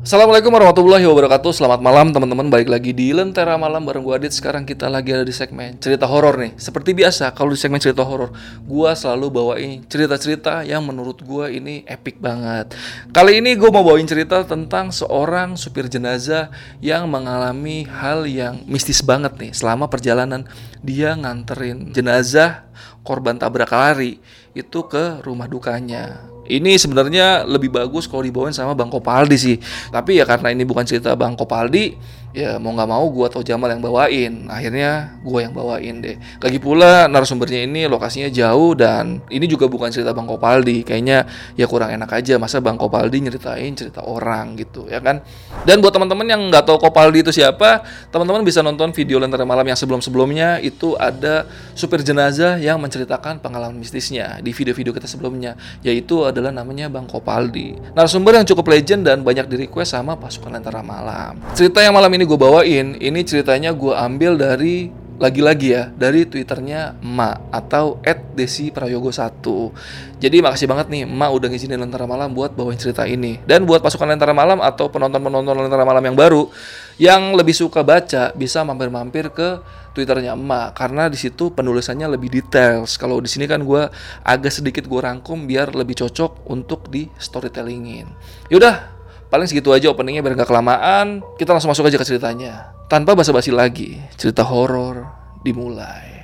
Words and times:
Assalamualaikum 0.00 0.48
warahmatullahi 0.48 1.04
wabarakatuh. 1.04 1.52
Selamat 1.52 1.84
malam 1.84 2.08
teman-teman. 2.08 2.48
Balik 2.48 2.72
lagi 2.72 2.96
di 2.96 3.12
Lentera 3.12 3.60
Malam 3.60 3.84
bareng 3.84 4.00
gue 4.00 4.16
Adit. 4.16 4.32
Sekarang 4.32 4.64
kita 4.64 4.88
lagi 4.88 5.12
ada 5.12 5.28
di 5.28 5.34
segmen 5.36 5.76
cerita 5.76 6.08
horor 6.08 6.40
nih. 6.40 6.56
Seperti 6.56 6.96
biasa 6.96 7.28
kalau 7.36 7.52
di 7.52 7.60
segmen 7.60 7.76
cerita 7.76 8.00
horor 8.00 8.32
Gue 8.64 8.88
selalu 8.96 9.28
bawain 9.28 9.84
cerita-cerita 9.84 10.64
yang 10.64 10.88
menurut 10.88 11.20
gue 11.20 11.52
ini 11.52 11.84
epic 11.84 12.16
banget. 12.16 12.72
Kali 13.12 13.44
ini 13.44 13.52
gue 13.52 13.68
mau 13.68 13.84
bawain 13.84 14.08
cerita 14.08 14.40
tentang 14.40 14.88
seorang 14.88 15.60
supir 15.60 15.84
jenazah 15.84 16.48
Yang 16.80 17.04
mengalami 17.04 17.84
hal 17.84 18.24
yang 18.24 18.64
mistis 18.64 19.04
banget 19.04 19.36
nih. 19.36 19.52
Selama 19.52 19.84
perjalanan 19.84 20.48
dia 20.80 21.12
nganterin 21.12 21.92
jenazah 21.92 22.64
korban 23.04 23.36
tabrak 23.36 23.68
lari 23.68 24.16
Itu 24.56 24.88
ke 24.88 25.20
rumah 25.20 25.44
dukanya 25.44 26.29
ini 26.50 26.74
sebenarnya 26.74 27.46
lebih 27.46 27.70
bagus 27.70 28.10
kalau 28.10 28.26
dibawain 28.26 28.50
sama 28.50 28.74
Bang 28.74 28.90
Kopaldi 28.90 29.38
sih. 29.38 29.56
Tapi 29.94 30.18
ya 30.18 30.26
karena 30.26 30.50
ini 30.50 30.66
bukan 30.66 30.82
cerita 30.82 31.14
Bang 31.14 31.38
Kopaldi, 31.38 31.94
ya 32.30 32.62
mau 32.62 32.70
nggak 32.74 32.90
mau 32.90 33.06
gue 33.10 33.26
atau 33.26 33.42
Jamal 33.42 33.74
yang 33.74 33.82
bawain. 33.82 34.46
Akhirnya 34.46 35.18
gue 35.22 35.40
yang 35.42 35.54
bawain 35.54 35.98
deh. 36.02 36.16
Lagi 36.38 36.58
pula 36.62 37.10
narasumbernya 37.10 37.66
ini 37.66 37.90
lokasinya 37.90 38.30
jauh 38.30 38.78
dan 38.78 39.18
ini 39.30 39.46
juga 39.50 39.66
bukan 39.66 39.90
cerita 39.90 40.14
Bang 40.14 40.30
Kopaldi. 40.30 40.86
Kayaknya 40.86 41.26
ya 41.58 41.66
kurang 41.66 41.90
enak 41.90 42.10
aja. 42.14 42.38
Masa 42.38 42.62
Bang 42.62 42.78
Kopaldi 42.78 43.26
nyeritain 43.26 43.74
cerita 43.74 44.06
orang 44.06 44.54
gitu 44.58 44.86
ya 44.86 45.02
kan? 45.02 45.22
Dan 45.66 45.82
buat 45.82 45.90
teman-teman 45.90 46.26
yang 46.26 46.40
nggak 46.48 46.66
tahu 46.66 46.78
Kopaldi 46.78 47.26
itu 47.26 47.34
siapa 47.34 47.82
teman-teman 48.14 48.46
bisa 48.46 48.62
nonton 48.62 48.94
video 48.94 49.18
Lentera 49.18 49.42
Malam 49.42 49.66
yang 49.66 49.78
sebelum-sebelumnya. 49.78 50.62
Itu 50.62 50.94
ada 50.94 51.50
supir 51.74 52.06
jenazah 52.06 52.62
yang 52.62 52.78
menceritakan 52.78 53.42
pengalaman 53.42 53.76
mistisnya 53.76 54.38
di 54.38 54.54
video-video 54.54 54.94
kita 54.94 55.10
sebelumnya 55.10 55.58
yaitu 55.82 56.22
adalah 56.22 56.54
namanya 56.54 56.86
Bang 56.86 57.10
Kopaldi. 57.10 57.74
Narasumber 57.98 58.38
yang 58.38 58.46
cukup 58.46 58.70
legend 58.70 59.02
dan 59.06 59.26
banyak 59.26 59.50
di 59.50 59.66
request 59.66 59.98
sama 59.98 60.14
pasukan 60.14 60.54
Lentera 60.54 60.80
Malam. 60.80 61.42
Cerita 61.58 61.82
yang 61.82 61.96
malam 61.96 62.12
ini 62.14 62.19
ini 62.20 62.28
gue 62.28 62.36
bawain, 62.36 63.00
ini 63.00 63.24
ceritanya 63.24 63.72
gue 63.72 63.96
ambil 63.96 64.36
dari 64.36 64.92
lagi-lagi 65.16 65.68
ya 65.72 65.88
dari 65.92 66.28
twitternya 66.28 67.00
Ma 67.00 67.32
atau 67.52 68.00
@desi 68.36 68.72
prayogo 68.72 69.12
1 69.12 70.20
jadi 70.20 70.44
makasih 70.44 70.68
banget 70.68 70.92
nih 70.92 71.08
Ma 71.08 71.32
udah 71.32 71.48
ngizinin 71.48 71.80
Lentera 71.80 72.04
Malam 72.04 72.36
buat 72.36 72.52
bawain 72.52 72.76
cerita 72.76 73.08
ini. 73.08 73.40
Dan 73.48 73.64
buat 73.64 73.80
pasukan 73.80 74.04
Lentera 74.04 74.36
Malam 74.36 74.60
atau 74.60 74.92
penonton-penonton 74.92 75.56
Lentera 75.64 75.88
Malam 75.88 76.12
yang 76.12 76.16
baru 76.16 76.52
yang 77.00 77.32
lebih 77.32 77.56
suka 77.56 77.80
baca 77.80 78.36
bisa 78.36 78.60
mampir-mampir 78.60 79.32
ke 79.32 79.64
twitternya 79.96 80.36
Ma. 80.36 80.76
Karena 80.76 81.08
di 81.08 81.16
situ 81.16 81.56
penulisannya 81.56 82.04
lebih 82.04 82.28
details. 82.28 83.00
Kalau 83.00 83.16
di 83.24 83.32
sini 83.32 83.48
kan 83.48 83.64
gue 83.64 83.88
agak 84.20 84.52
sedikit 84.52 84.84
gue 84.84 85.00
rangkum 85.00 85.48
biar 85.48 85.72
lebih 85.72 86.04
cocok 86.04 86.44
untuk 86.52 86.92
di 86.92 87.08
storytellingin. 87.16 88.04
Yaudah 88.52 88.99
Paling 89.30 89.46
segitu 89.46 89.70
aja 89.70 89.94
openingnya 89.94 90.26
biar 90.26 90.34
gak 90.42 90.50
kelamaan. 90.50 91.22
Kita 91.38 91.54
langsung 91.54 91.70
masuk 91.70 91.86
aja 91.86 91.96
ke 91.96 92.04
ceritanya. 92.04 92.74
Tanpa 92.90 93.14
basa-basi 93.14 93.54
lagi, 93.54 94.02
cerita 94.18 94.42
horor 94.42 95.06
dimulai. 95.46 96.19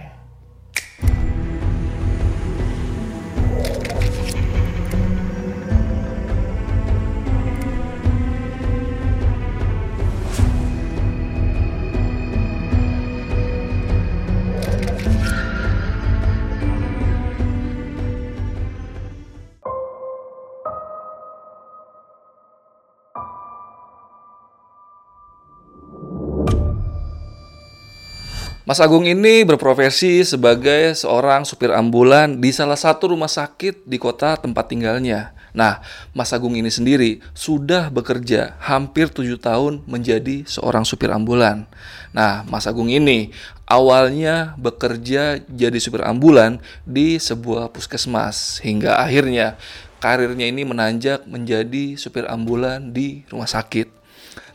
Mas 28.67 28.83
Agung 28.83 29.07
ini 29.07 29.47
berprofesi 29.47 30.27
sebagai 30.27 30.91
seorang 30.99 31.47
supir 31.47 31.71
ambulan 31.71 32.43
di 32.43 32.51
salah 32.51 32.75
satu 32.75 33.15
rumah 33.15 33.31
sakit 33.31 33.87
di 33.87 33.95
kota 33.95 34.35
tempat 34.35 34.67
tinggalnya. 34.67 35.39
Nah, 35.55 35.79
Mas 36.11 36.35
Agung 36.35 36.59
ini 36.59 36.67
sendiri 36.67 37.23
sudah 37.31 37.95
bekerja 37.95 38.59
hampir 38.59 39.07
tujuh 39.07 39.39
tahun 39.39 39.87
menjadi 39.87 40.43
seorang 40.51 40.83
supir 40.83 41.15
ambulan. 41.15 41.71
Nah, 42.11 42.43
Mas 42.51 42.67
Agung 42.67 42.91
ini 42.91 43.31
awalnya 43.71 44.59
bekerja 44.59 45.39
jadi 45.47 45.79
supir 45.79 46.03
ambulan 46.03 46.59
di 46.83 47.23
sebuah 47.23 47.71
puskesmas 47.71 48.59
hingga 48.67 48.99
akhirnya 48.99 49.55
karirnya 50.03 50.51
ini 50.51 50.67
menanjak 50.67 51.23
menjadi 51.31 51.95
supir 51.95 52.27
ambulan 52.27 52.91
di 52.91 53.23
rumah 53.31 53.47
sakit. 53.47 53.96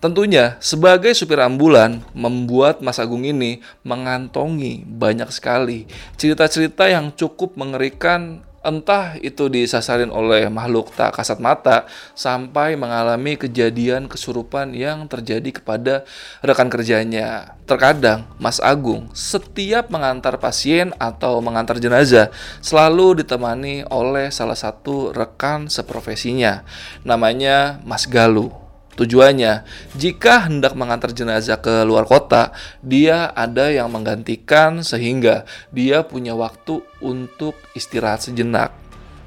Tentunya, 0.02 0.58
sebagai 0.58 1.14
supir 1.14 1.38
ambulan, 1.38 2.02
membuat 2.18 2.82
Mas 2.82 2.98
Agung 2.98 3.22
ini 3.22 3.62
mengantongi 3.86 4.82
banyak 4.82 5.30
sekali 5.30 5.86
cerita-cerita 6.18 6.90
yang 6.90 7.14
cukup 7.14 7.54
mengerikan 7.54 8.42
entah 8.62 9.18
itu 9.22 9.50
disasarin 9.50 10.14
oleh 10.14 10.46
makhluk 10.50 10.94
tak 10.94 11.18
kasat 11.18 11.42
mata 11.42 11.90
sampai 12.14 12.78
mengalami 12.78 13.34
kejadian 13.38 14.06
kesurupan 14.06 14.74
yang 14.78 15.10
terjadi 15.10 15.62
kepada 15.62 16.06
rekan 16.46 16.70
kerjanya. 16.70 17.58
Terkadang 17.66 18.26
Mas 18.38 18.62
Agung 18.62 19.10
setiap 19.14 19.90
mengantar 19.90 20.38
pasien 20.38 20.94
atau 21.02 21.42
mengantar 21.46 21.82
jenazah 21.82 22.30
selalu 22.62 23.22
ditemani 23.22 23.86
oleh 23.90 24.30
salah 24.34 24.58
satu 24.58 25.14
rekan 25.14 25.70
seprofesinya 25.70 26.66
namanya 27.06 27.82
Mas 27.86 28.06
Galuh. 28.06 28.71
Tujuannya, 29.02 29.66
jika 29.98 30.46
hendak 30.46 30.78
mengantar 30.78 31.10
jenazah 31.10 31.58
ke 31.58 31.82
luar 31.82 32.06
kota, 32.06 32.54
dia 32.86 33.34
ada 33.34 33.74
yang 33.74 33.90
menggantikan 33.90 34.86
sehingga 34.86 35.50
dia 35.74 36.06
punya 36.06 36.38
waktu 36.38 36.86
untuk 37.02 37.58
istirahat 37.74 38.30
sejenak. 38.30 38.70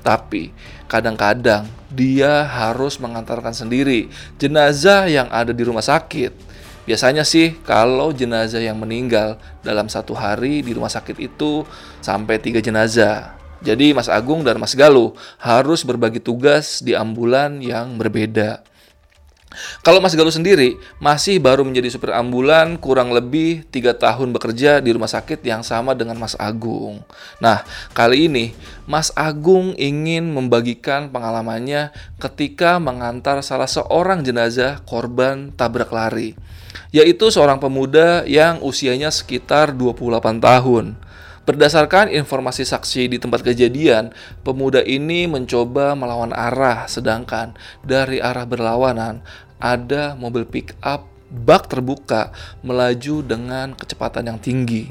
Tapi 0.07 0.55
kadang-kadang 0.87 1.67
dia 1.91 2.47
harus 2.47 3.03
mengantarkan 3.03 3.51
sendiri 3.51 4.07
jenazah 4.39 5.11
yang 5.11 5.27
ada 5.35 5.51
di 5.51 5.67
rumah 5.67 5.83
sakit. 5.83 6.31
Biasanya 6.87 7.27
sih 7.27 7.59
kalau 7.67 8.15
jenazah 8.15 8.63
yang 8.63 8.79
meninggal 8.79 9.43
dalam 9.67 9.91
satu 9.91 10.15
hari 10.15 10.63
di 10.63 10.71
rumah 10.71 10.93
sakit 10.93 11.19
itu 11.19 11.67
sampai 11.99 12.39
tiga 12.39 12.63
jenazah. 12.63 13.35
Jadi 13.59 13.91
Mas 13.91 14.07
Agung 14.07 14.47
dan 14.47 14.63
Mas 14.63 14.79
Galuh 14.79 15.19
harus 15.43 15.83
berbagi 15.83 16.23
tugas 16.23 16.79
di 16.79 16.95
ambulan 16.95 17.59
yang 17.59 17.99
berbeda. 17.99 18.74
Kalau 19.83 20.03
Mas 20.03 20.15
Galuh 20.15 20.35
sendiri 20.35 20.77
masih 20.99 21.39
baru 21.39 21.63
menjadi 21.63 21.93
supir 21.93 22.11
ambulan 22.13 22.79
kurang 22.79 23.15
lebih 23.15 23.67
tiga 23.71 23.95
tahun 23.95 24.35
bekerja 24.35 24.83
di 24.83 24.91
rumah 24.95 25.11
sakit 25.11 25.43
yang 25.47 25.63
sama 25.63 25.95
dengan 25.95 26.19
Mas 26.19 26.37
Agung. 26.37 27.03
Nah, 27.39 27.63
kali 27.97 28.27
ini 28.27 28.55
Mas 28.85 29.15
Agung 29.15 29.73
ingin 29.79 30.29
membagikan 30.29 31.09
pengalamannya 31.09 31.95
ketika 32.21 32.77
mengantar 32.77 33.41
salah 33.41 33.69
seorang 33.69 34.21
jenazah 34.27 34.81
korban 34.85 35.55
tabrak 35.55 35.89
lari, 35.95 36.37
yaitu 36.93 37.31
seorang 37.31 37.63
pemuda 37.63 38.23
yang 38.29 38.61
usianya 38.61 39.09
sekitar 39.09 39.73
28 39.73 40.41
tahun. 40.43 41.04
Berdasarkan 41.45 42.09
informasi 42.09 42.65
saksi 42.65 43.13
di 43.13 43.21
tempat 43.21 43.45
kejadian, 43.45 44.17
pemuda 44.41 44.81
ini 44.81 45.29
mencoba 45.29 45.93
melawan 45.93 46.33
arah, 46.33 46.89
sedangkan 46.89 47.53
dari 47.85 48.17
arah 48.17 48.49
berlawanan 48.49 49.21
ada 49.61 50.17
mobil 50.17 50.49
pick 50.49 50.73
up 50.81 51.05
bak 51.29 51.69
terbuka 51.69 52.33
melaju 52.65 53.21
dengan 53.21 53.77
kecepatan 53.77 54.33
yang 54.33 54.41
tinggi. 54.41 54.89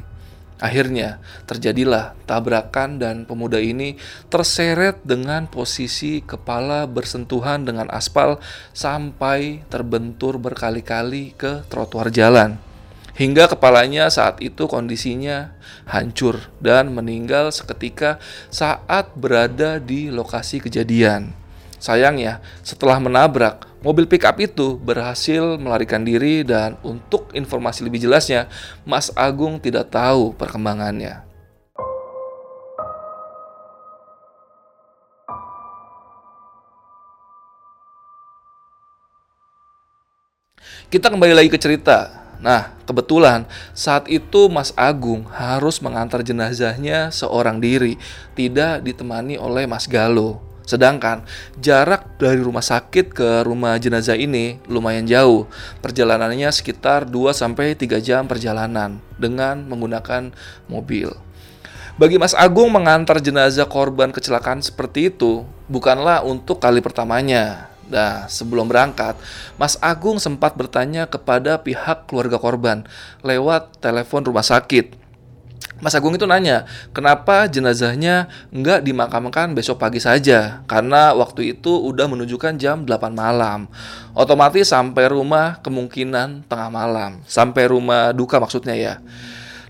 Akhirnya 0.62 1.18
terjadilah 1.50 2.13
tabrakan 2.30 3.02
dan 3.02 3.25
pemuda 3.25 3.58
ini 3.58 3.97
terseret 4.30 5.02
dengan 5.02 5.50
posisi 5.50 6.22
kepala 6.22 6.86
bersentuhan 6.86 7.66
dengan 7.66 7.90
aspal 7.90 8.38
sampai 8.78 9.66
terbentur 9.74 10.38
berkali-kali 10.38 11.33
ke 11.33 11.66
trotoar 11.66 12.13
jalan 12.13 12.62
hingga 13.13 13.45
kepalanya 13.45 14.10
saat 14.10 14.42
itu 14.42 14.65
kondisinya 14.65 15.54
hancur 15.86 16.50
dan 16.57 16.89
meninggal 16.89 17.54
seketika 17.54 18.18
saat 18.50 19.13
berada 19.13 19.77
di 19.77 20.10
lokasi 20.10 20.62
kejadian. 20.62 21.33
Sayangnya, 21.83 22.39
setelah 22.63 22.95
menabrak, 22.95 23.68
mobil 23.83 24.07
pickup 24.07 24.39
itu 24.39 24.80
berhasil 24.80 25.60
melarikan 25.60 26.00
diri 26.00 26.48
dan 26.48 26.80
untuk 26.80 27.27
informasi 27.36 27.83
lebih 27.83 28.07
jelasnya, 28.07 28.48
Mas 28.88 29.12
Agung 29.19 29.60
tidak 29.60 29.92
tahu 29.92 30.31
perkembangannya. 30.31 31.27
Kita 40.88 41.12
kembali 41.12 41.36
lagi 41.36 41.50
ke 41.51 41.60
cerita. 41.60 42.23
Nah, 42.44 42.75
kebetulan 42.84 43.48
saat 43.72 44.12
itu 44.12 44.51
Mas 44.51 44.75
Agung 44.75 45.24
harus 45.31 45.80
mengantar 45.80 46.28
jenazahnya 46.28 47.07
seorang 47.07 47.63
diri, 47.63 47.95
tidak 48.36 48.84
ditemani 48.84 49.40
oleh 49.40 49.63
Mas 49.63 49.88
Galo. 49.88 50.44
Sedangkan 50.68 51.24
jarak 51.60 52.19
dari 52.19 52.40
rumah 52.40 52.63
sakit 52.63 53.16
ke 53.16 53.48
rumah 53.48 53.80
jenazah 53.80 54.16
ini 54.19 54.60
lumayan 54.68 55.07
jauh. 55.07 55.48
Perjalanannya 55.80 56.51
sekitar 56.51 57.07
2 57.07 57.31
sampai 57.31 57.80
3 57.80 58.00
jam 58.04 58.28
perjalanan 58.28 59.00
dengan 59.16 59.63
menggunakan 59.63 60.36
mobil. 60.68 61.16
Bagi 61.96 62.19
Mas 62.19 62.36
Agung 62.36 62.72
mengantar 62.75 63.24
jenazah 63.24 63.68
korban 63.68 64.12
kecelakaan 64.12 64.60
seperti 64.60 65.12
itu 65.16 65.48
bukanlah 65.72 66.28
untuk 66.28 66.60
kali 66.60 66.84
pertamanya. 66.84 67.73
Nah, 67.91 68.31
sebelum 68.31 68.68
berangkat, 68.71 69.19
Mas 69.59 69.75
Agung 69.83 70.21
sempat 70.21 70.56
bertanya 70.56 71.03
kepada 71.07 71.59
pihak 71.59 72.07
keluarga 72.07 72.39
korban 72.39 72.88
lewat 73.21 73.83
telepon 73.83 74.24
rumah 74.24 74.44
sakit 74.44 75.03
Mas 75.83 76.00
Agung 76.00 76.15
itu 76.15 76.24
nanya, 76.24 76.63
kenapa 76.95 77.44
jenazahnya 77.44 78.31
nggak 78.56 78.88
dimakamkan 78.88 79.51
besok 79.51 79.83
pagi 79.83 80.00
saja? 80.00 80.63
Karena 80.63 81.12
waktu 81.12 81.59
itu 81.59 81.75
udah 81.75 82.07
menunjukkan 82.07 82.56
jam 82.56 82.88
8 82.88 83.12
malam. 83.12 83.68
Otomatis 84.15 84.71
sampai 84.71 85.12
rumah 85.12 85.59
kemungkinan 85.59 86.47
tengah 86.47 86.71
malam. 86.71 87.19
Sampai 87.27 87.68
rumah 87.68 88.15
duka 88.15 88.39
maksudnya 88.39 88.79
ya. 88.79 89.03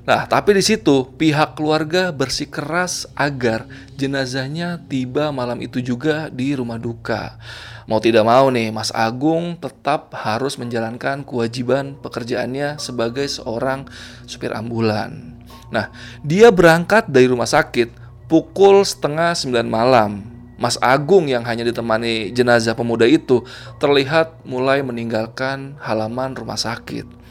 Nah, 0.04 0.28
tapi 0.28 0.52
di 0.52 0.60
situ 0.60 1.08
pihak 1.16 1.56
keluarga 1.56 2.12
bersikeras 2.12 3.08
agar 3.16 3.64
jenazahnya 3.96 4.84
tiba 4.92 5.32
malam 5.32 5.64
itu 5.64 5.80
juga 5.80 6.28
di 6.28 6.52
rumah 6.52 6.76
duka. 6.76 7.40
Mau 7.88 8.04
tidak 8.04 8.28
mau 8.28 8.52
nih, 8.52 8.68
Mas 8.76 8.92
Agung 8.92 9.56
tetap 9.56 10.12
harus 10.12 10.60
menjalankan 10.60 11.24
kewajiban 11.24 11.96
pekerjaannya 12.04 12.84
sebagai 12.84 13.32
seorang 13.32 13.88
supir 14.28 14.52
ambulan. 14.52 15.40
Nah, 15.72 15.88
dia 16.20 16.52
berangkat 16.52 17.08
dari 17.08 17.32
rumah 17.32 17.48
sakit 17.48 17.96
pukul 18.28 18.84
setengah 18.84 19.32
sembilan 19.40 19.68
malam. 19.72 20.12
Mas 20.60 20.76
Agung 20.84 21.32
yang 21.32 21.48
hanya 21.48 21.64
ditemani 21.64 22.36
jenazah 22.36 22.76
pemuda 22.76 23.08
itu 23.08 23.44
terlihat 23.80 24.44
mulai 24.44 24.84
meninggalkan 24.84 25.80
halaman 25.80 26.36
rumah 26.36 26.60
sakit. 26.60 27.23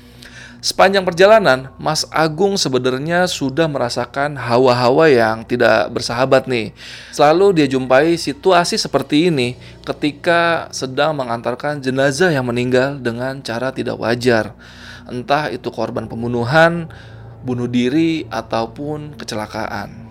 Sepanjang 0.62 1.02
perjalanan, 1.02 1.74
Mas 1.74 2.06
Agung 2.14 2.54
sebenarnya 2.54 3.26
sudah 3.26 3.66
merasakan 3.66 4.38
hawa-hawa 4.38 5.10
yang 5.10 5.42
tidak 5.42 5.90
bersahabat 5.90 6.46
nih. 6.46 6.70
Selalu 7.10 7.58
dia 7.58 7.66
jumpai 7.66 8.14
situasi 8.14 8.78
seperti 8.78 9.26
ini 9.26 9.58
ketika 9.82 10.70
sedang 10.70 11.18
mengantarkan 11.18 11.82
jenazah 11.82 12.30
yang 12.30 12.46
meninggal 12.46 12.94
dengan 13.02 13.42
cara 13.42 13.74
tidak 13.74 13.98
wajar. 13.98 14.54
Entah 15.10 15.50
itu 15.50 15.66
korban 15.74 16.06
pembunuhan, 16.06 16.86
bunuh 17.42 17.66
diri, 17.66 18.30
ataupun 18.30 19.18
kecelakaan. 19.18 20.01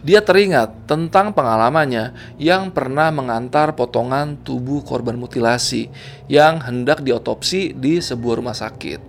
Dia 0.00 0.24
teringat 0.24 0.88
tentang 0.88 1.36
pengalamannya 1.36 2.36
yang 2.40 2.72
pernah 2.72 3.12
mengantar 3.12 3.76
potongan 3.76 4.40
tubuh 4.40 4.80
korban 4.80 5.20
mutilasi 5.20 5.92
yang 6.30 6.60
hendak 6.64 7.04
diotopsi 7.04 7.76
di 7.76 8.00
sebuah 8.00 8.40
rumah 8.40 8.56
sakit. 8.56 9.00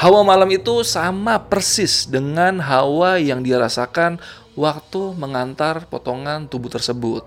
Hawa 0.00 0.24
malam 0.24 0.48
itu 0.48 0.80
sama 0.82 1.36
persis 1.46 2.08
dengan 2.08 2.64
hawa 2.64 3.20
yang 3.20 3.44
dia 3.44 3.60
rasakan 3.60 4.16
waktu 4.56 5.14
mengantar 5.14 5.84
potongan 5.86 6.48
tubuh 6.48 6.72
tersebut. 6.72 7.22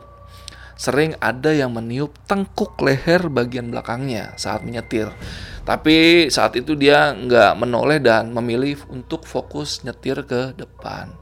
Sering 0.81 1.13
ada 1.21 1.53
yang 1.53 1.77
meniup 1.77 2.17
tengkuk 2.25 2.73
leher 2.81 3.29
bagian 3.29 3.69
belakangnya 3.69 4.33
saat 4.33 4.65
menyetir. 4.65 5.13
Tapi 5.61 6.25
saat 6.33 6.57
itu 6.57 6.73
dia 6.73 7.13
nggak 7.13 7.53
menoleh 7.53 8.01
dan 8.01 8.33
memilih 8.33 8.81
untuk 8.89 9.29
fokus 9.29 9.85
nyetir 9.85 10.25
ke 10.25 10.57
depan. 10.57 11.20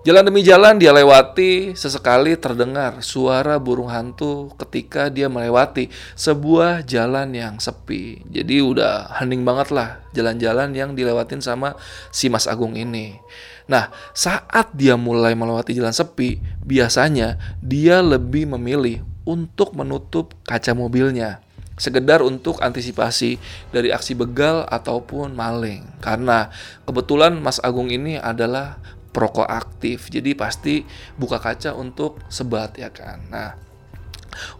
Jalan 0.00 0.32
demi 0.32 0.40
jalan 0.40 0.80
dia 0.80 0.96
lewati, 0.96 1.76
sesekali 1.76 2.32
terdengar 2.32 3.04
suara 3.04 3.60
burung 3.60 3.92
hantu 3.92 4.48
ketika 4.56 5.12
dia 5.12 5.28
melewati 5.28 5.92
sebuah 6.16 6.88
jalan 6.88 7.36
yang 7.36 7.60
sepi. 7.60 8.24
Jadi 8.32 8.64
udah 8.64 9.20
hening 9.20 9.44
banget 9.44 9.68
lah 9.68 10.00
jalan-jalan 10.16 10.72
yang 10.72 10.96
dilewatin 10.96 11.44
sama 11.44 11.76
si 12.08 12.32
Mas 12.32 12.48
Agung 12.48 12.80
ini. 12.80 13.20
Nah, 13.68 13.92
saat 14.16 14.72
dia 14.72 14.96
mulai 14.96 15.36
melewati 15.36 15.76
jalan 15.76 15.92
sepi, 15.92 16.40
biasanya 16.64 17.36
dia 17.60 18.00
lebih 18.00 18.48
memilih 18.56 19.04
untuk 19.28 19.76
menutup 19.76 20.32
kaca 20.48 20.72
mobilnya 20.72 21.44
sekedar 21.80 22.20
untuk 22.20 22.60
antisipasi 22.60 23.40
dari 23.72 23.88
aksi 23.88 24.12
begal 24.12 24.68
ataupun 24.68 25.32
maling. 25.32 25.80
Karena 26.04 26.52
kebetulan 26.84 27.40
Mas 27.40 27.56
Agung 27.64 27.88
ini 27.88 28.20
adalah 28.20 28.76
perokok 29.10 29.46
aktif, 29.46 30.08
jadi 30.08 30.34
pasti 30.38 30.86
buka 31.18 31.42
kaca 31.42 31.74
untuk 31.74 32.22
sebat 32.30 32.78
ya 32.78 32.90
kan. 32.94 33.18
Nah, 33.26 33.50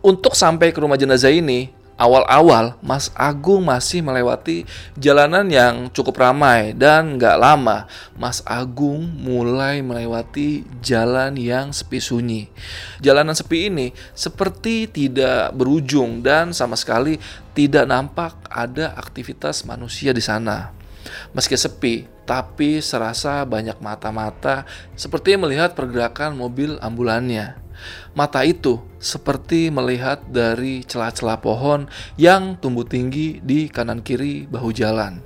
untuk 0.02 0.35
sampai 0.35 0.75
ke 0.75 0.79
rumah 0.82 0.99
jenazah 0.99 1.31
ini, 1.31 1.70
awal-awal 2.00 2.81
Mas 2.81 3.12
Agung 3.12 3.69
masih 3.69 4.00
melewati 4.00 4.64
jalanan 4.97 5.44
yang 5.52 5.93
cukup 5.93 6.17
ramai 6.17 6.73
dan 6.73 7.20
nggak 7.20 7.37
lama 7.37 7.85
Mas 8.17 8.41
Agung 8.49 9.05
mulai 9.20 9.85
melewati 9.85 10.64
jalan 10.81 11.37
yang 11.37 11.76
sepi 11.76 12.00
sunyi. 12.00 12.49
Jalanan 13.05 13.37
sepi 13.37 13.69
ini 13.69 13.93
seperti 14.17 14.88
tidak 14.88 15.52
berujung 15.52 16.25
dan 16.25 16.56
sama 16.56 16.75
sekali 16.81 17.20
tidak 17.52 17.85
nampak 17.85 18.32
ada 18.49 18.97
aktivitas 18.97 19.69
manusia 19.69 20.17
di 20.17 20.25
sana. 20.25 20.80
Meski 21.33 21.55
sepi, 21.59 22.09
tapi 22.29 22.79
serasa 22.79 23.43
banyak 23.43 23.83
mata-mata 23.83 24.62
seperti 24.95 25.35
melihat 25.35 25.75
pergerakan 25.75 26.39
mobil 26.39 26.79
ambulannya. 26.79 27.59
Mata 28.12 28.45
itu 28.45 28.79
seperti 29.01 29.73
melihat 29.73 30.21
dari 30.29 30.85
celah-celah 30.85 31.41
pohon 31.41 31.89
yang 32.21 32.61
tumbuh 32.61 32.85
tinggi 32.85 33.41
di 33.41 33.67
kanan 33.73 34.05
kiri 34.05 34.45
bahu 34.45 34.71
jalan. 34.71 35.25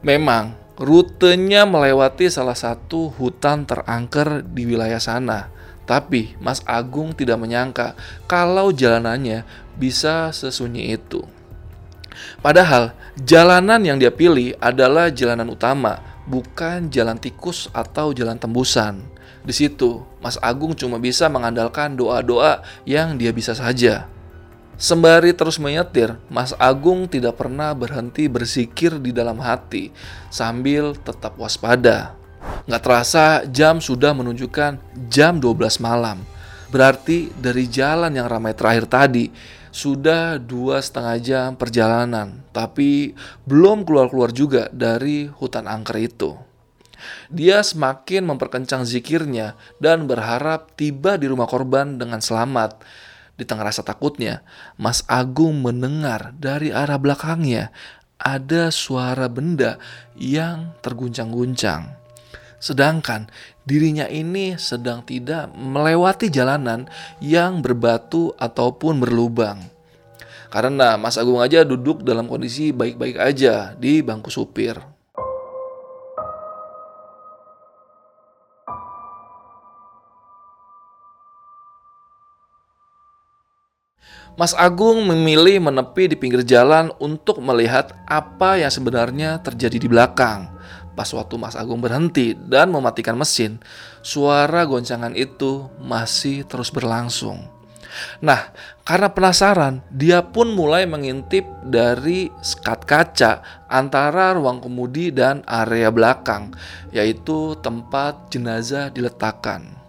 Memang 0.00 0.56
rutenya 0.80 1.64
melewati 1.68 2.26
salah 2.32 2.56
satu 2.56 3.12
hutan 3.14 3.68
terangker 3.68 4.42
di 4.42 4.66
wilayah 4.66 5.00
sana. 5.00 5.52
Tapi 5.84 6.32
Mas 6.40 6.64
Agung 6.64 7.12
tidak 7.12 7.36
menyangka 7.44 7.92
kalau 8.24 8.72
jalanannya 8.72 9.44
bisa 9.76 10.32
sesunyi 10.32 10.96
itu. 10.96 11.33
Padahal 12.40 12.94
jalanan 13.18 13.80
yang 13.84 13.96
dia 14.00 14.10
pilih 14.10 14.54
adalah 14.58 15.10
jalanan 15.10 15.50
utama, 15.50 16.00
bukan 16.24 16.88
jalan 16.88 17.20
tikus 17.20 17.68
atau 17.72 18.10
jalan 18.16 18.36
tembusan. 18.40 19.04
Di 19.44 19.52
situ, 19.52 20.00
Mas 20.24 20.40
Agung 20.40 20.72
cuma 20.72 20.96
bisa 20.96 21.28
mengandalkan 21.28 21.92
doa-doa 21.94 22.64
yang 22.88 23.20
dia 23.20 23.28
bisa 23.28 23.52
saja. 23.52 24.08
Sembari 24.74 25.30
terus 25.30 25.62
menyetir, 25.62 26.18
Mas 26.26 26.50
Agung 26.58 27.06
tidak 27.06 27.38
pernah 27.38 27.70
berhenti 27.76 28.26
bersikir 28.26 28.98
di 28.98 29.14
dalam 29.14 29.38
hati 29.38 29.94
sambil 30.34 30.98
tetap 30.98 31.38
waspada. 31.38 32.18
Nggak 32.66 32.82
terasa 32.82 33.26
jam 33.46 33.78
sudah 33.78 34.16
menunjukkan 34.16 34.80
jam 35.06 35.38
12 35.38 35.78
malam. 35.78 36.24
Berarti 36.74 37.30
dari 37.38 37.70
jalan 37.70 38.18
yang 38.18 38.26
ramai 38.26 38.50
terakhir 38.50 38.90
tadi 38.90 39.30
sudah 39.70 40.42
dua 40.42 40.82
setengah 40.82 41.16
jam 41.22 41.48
perjalanan, 41.54 42.42
tapi 42.50 43.14
belum 43.46 43.86
keluar-keluar 43.86 44.34
juga 44.34 44.66
dari 44.74 45.30
hutan 45.30 45.70
angker 45.70 46.02
itu. 46.02 46.34
Dia 47.30 47.62
semakin 47.62 48.26
memperkencang 48.26 48.82
zikirnya 48.82 49.54
dan 49.78 50.10
berharap 50.10 50.74
tiba 50.74 51.14
di 51.14 51.30
rumah 51.30 51.46
korban 51.46 51.94
dengan 51.94 52.18
selamat. 52.18 52.82
Di 53.38 53.46
tengah 53.46 53.70
rasa 53.70 53.86
takutnya, 53.86 54.42
Mas 54.74 55.06
Agung 55.06 55.62
mendengar 55.62 56.34
dari 56.34 56.74
arah 56.74 56.98
belakangnya 56.98 57.70
ada 58.18 58.74
suara 58.74 59.30
benda 59.30 59.78
yang 60.18 60.74
terguncang-guncang. 60.82 62.02
Sedangkan 62.62 63.28
dirinya 63.64 64.04
ini 64.08 64.60
sedang 64.60 65.00
tidak 65.02 65.48
melewati 65.56 66.28
jalanan 66.28 66.84
yang 67.18 67.64
berbatu 67.64 68.36
ataupun 68.36 69.00
berlubang. 69.00 69.60
Karena 70.52 70.94
Mas 70.94 71.18
Agung 71.18 71.42
aja 71.42 71.66
duduk 71.66 72.06
dalam 72.06 72.30
kondisi 72.30 72.70
baik-baik 72.70 73.18
aja 73.18 73.74
di 73.74 74.04
bangku 74.04 74.30
supir. 74.30 74.78
Mas 84.34 84.50
Agung 84.58 85.06
memilih 85.06 85.62
menepi 85.62 86.10
di 86.10 86.18
pinggir 86.18 86.42
jalan 86.42 86.90
untuk 86.98 87.38
melihat 87.38 87.94
apa 88.02 88.58
yang 88.58 88.70
sebenarnya 88.70 89.38
terjadi 89.38 89.78
di 89.78 89.86
belakang. 89.86 90.50
Pas 90.94 91.10
waktu 91.10 91.34
Mas 91.34 91.58
Agung 91.58 91.82
berhenti 91.82 92.38
dan 92.38 92.70
mematikan 92.70 93.18
mesin, 93.18 93.58
suara 94.00 94.62
goncangan 94.62 95.14
itu 95.18 95.66
masih 95.82 96.46
terus 96.46 96.70
berlangsung. 96.70 97.50
Nah, 98.18 98.50
karena 98.82 99.10
penasaran, 99.10 99.82
dia 99.90 100.22
pun 100.22 100.50
mulai 100.50 100.82
mengintip 100.86 101.46
dari 101.62 102.30
sekat 102.42 102.86
kaca 102.86 103.42
antara 103.70 104.34
ruang 104.34 104.58
kemudi 104.58 105.14
dan 105.14 105.46
area 105.46 105.94
belakang, 105.94 106.50
yaitu 106.90 107.54
tempat 107.62 108.30
jenazah 108.34 108.90
diletakkan. 108.90 109.84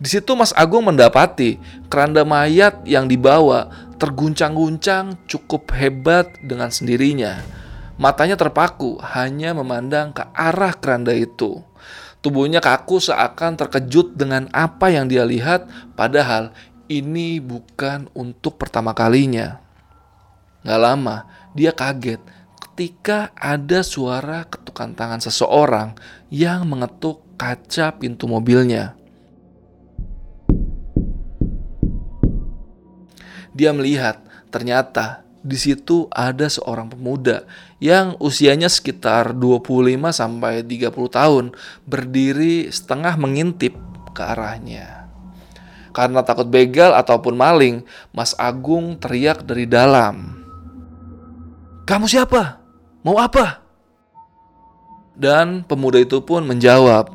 Di 0.00 0.08
situ 0.08 0.32
Mas 0.32 0.56
Agung 0.56 0.88
mendapati 0.88 1.60
keranda 1.92 2.24
mayat 2.24 2.80
yang 2.88 3.04
dibawa 3.04 3.68
terguncang-guncang 4.00 5.18
cukup 5.28 5.74
hebat 5.74 6.32
dengan 6.40 6.72
sendirinya. 6.72 7.42
Matanya 7.98 8.38
terpaku 8.38 8.94
hanya 9.02 9.50
memandang 9.58 10.14
ke 10.14 10.22
arah 10.30 10.70
keranda 10.70 11.10
itu. 11.10 11.58
Tubuhnya 12.22 12.62
kaku 12.62 13.02
seakan 13.02 13.58
terkejut 13.58 14.14
dengan 14.14 14.46
apa 14.54 14.86
yang 14.86 15.10
dia 15.10 15.26
lihat, 15.26 15.66
padahal 15.98 16.54
ini 16.86 17.42
bukan 17.42 18.06
untuk 18.14 18.54
pertama 18.54 18.94
kalinya. 18.94 19.58
Gak 20.62 20.78
lama, 20.78 21.26
dia 21.58 21.74
kaget 21.74 22.22
ketika 22.78 23.34
ada 23.34 23.82
suara 23.82 24.46
ketukan 24.46 24.94
tangan 24.94 25.18
seseorang 25.18 25.98
yang 26.30 26.70
mengetuk 26.70 27.22
kaca 27.34 27.98
pintu 27.98 28.30
mobilnya. 28.30 28.94
Dia 33.50 33.74
melihat 33.74 34.22
ternyata 34.54 35.26
di 35.42 35.54
situ 35.54 36.10
ada 36.10 36.50
seorang 36.50 36.90
pemuda 36.90 37.46
yang 37.78 38.18
usianya 38.18 38.66
sekitar 38.66 39.32
25 39.32 40.10
sampai 40.10 40.66
30 40.66 40.90
tahun 41.08 41.44
berdiri 41.86 42.66
setengah 42.68 43.14
mengintip 43.14 43.74
ke 44.14 44.22
arahnya. 44.22 45.06
Karena 45.94 46.22
takut 46.22 46.46
begal 46.46 46.94
ataupun 46.94 47.34
maling, 47.34 47.82
Mas 48.10 48.34
Agung 48.38 48.98
teriak 48.98 49.42
dari 49.42 49.66
dalam. 49.66 50.42
"Kamu 51.86 52.06
siapa? 52.06 52.62
Mau 53.02 53.18
apa?" 53.18 53.62
Dan 55.18 55.66
pemuda 55.66 55.98
itu 55.98 56.22
pun 56.22 56.46
menjawab, 56.46 57.10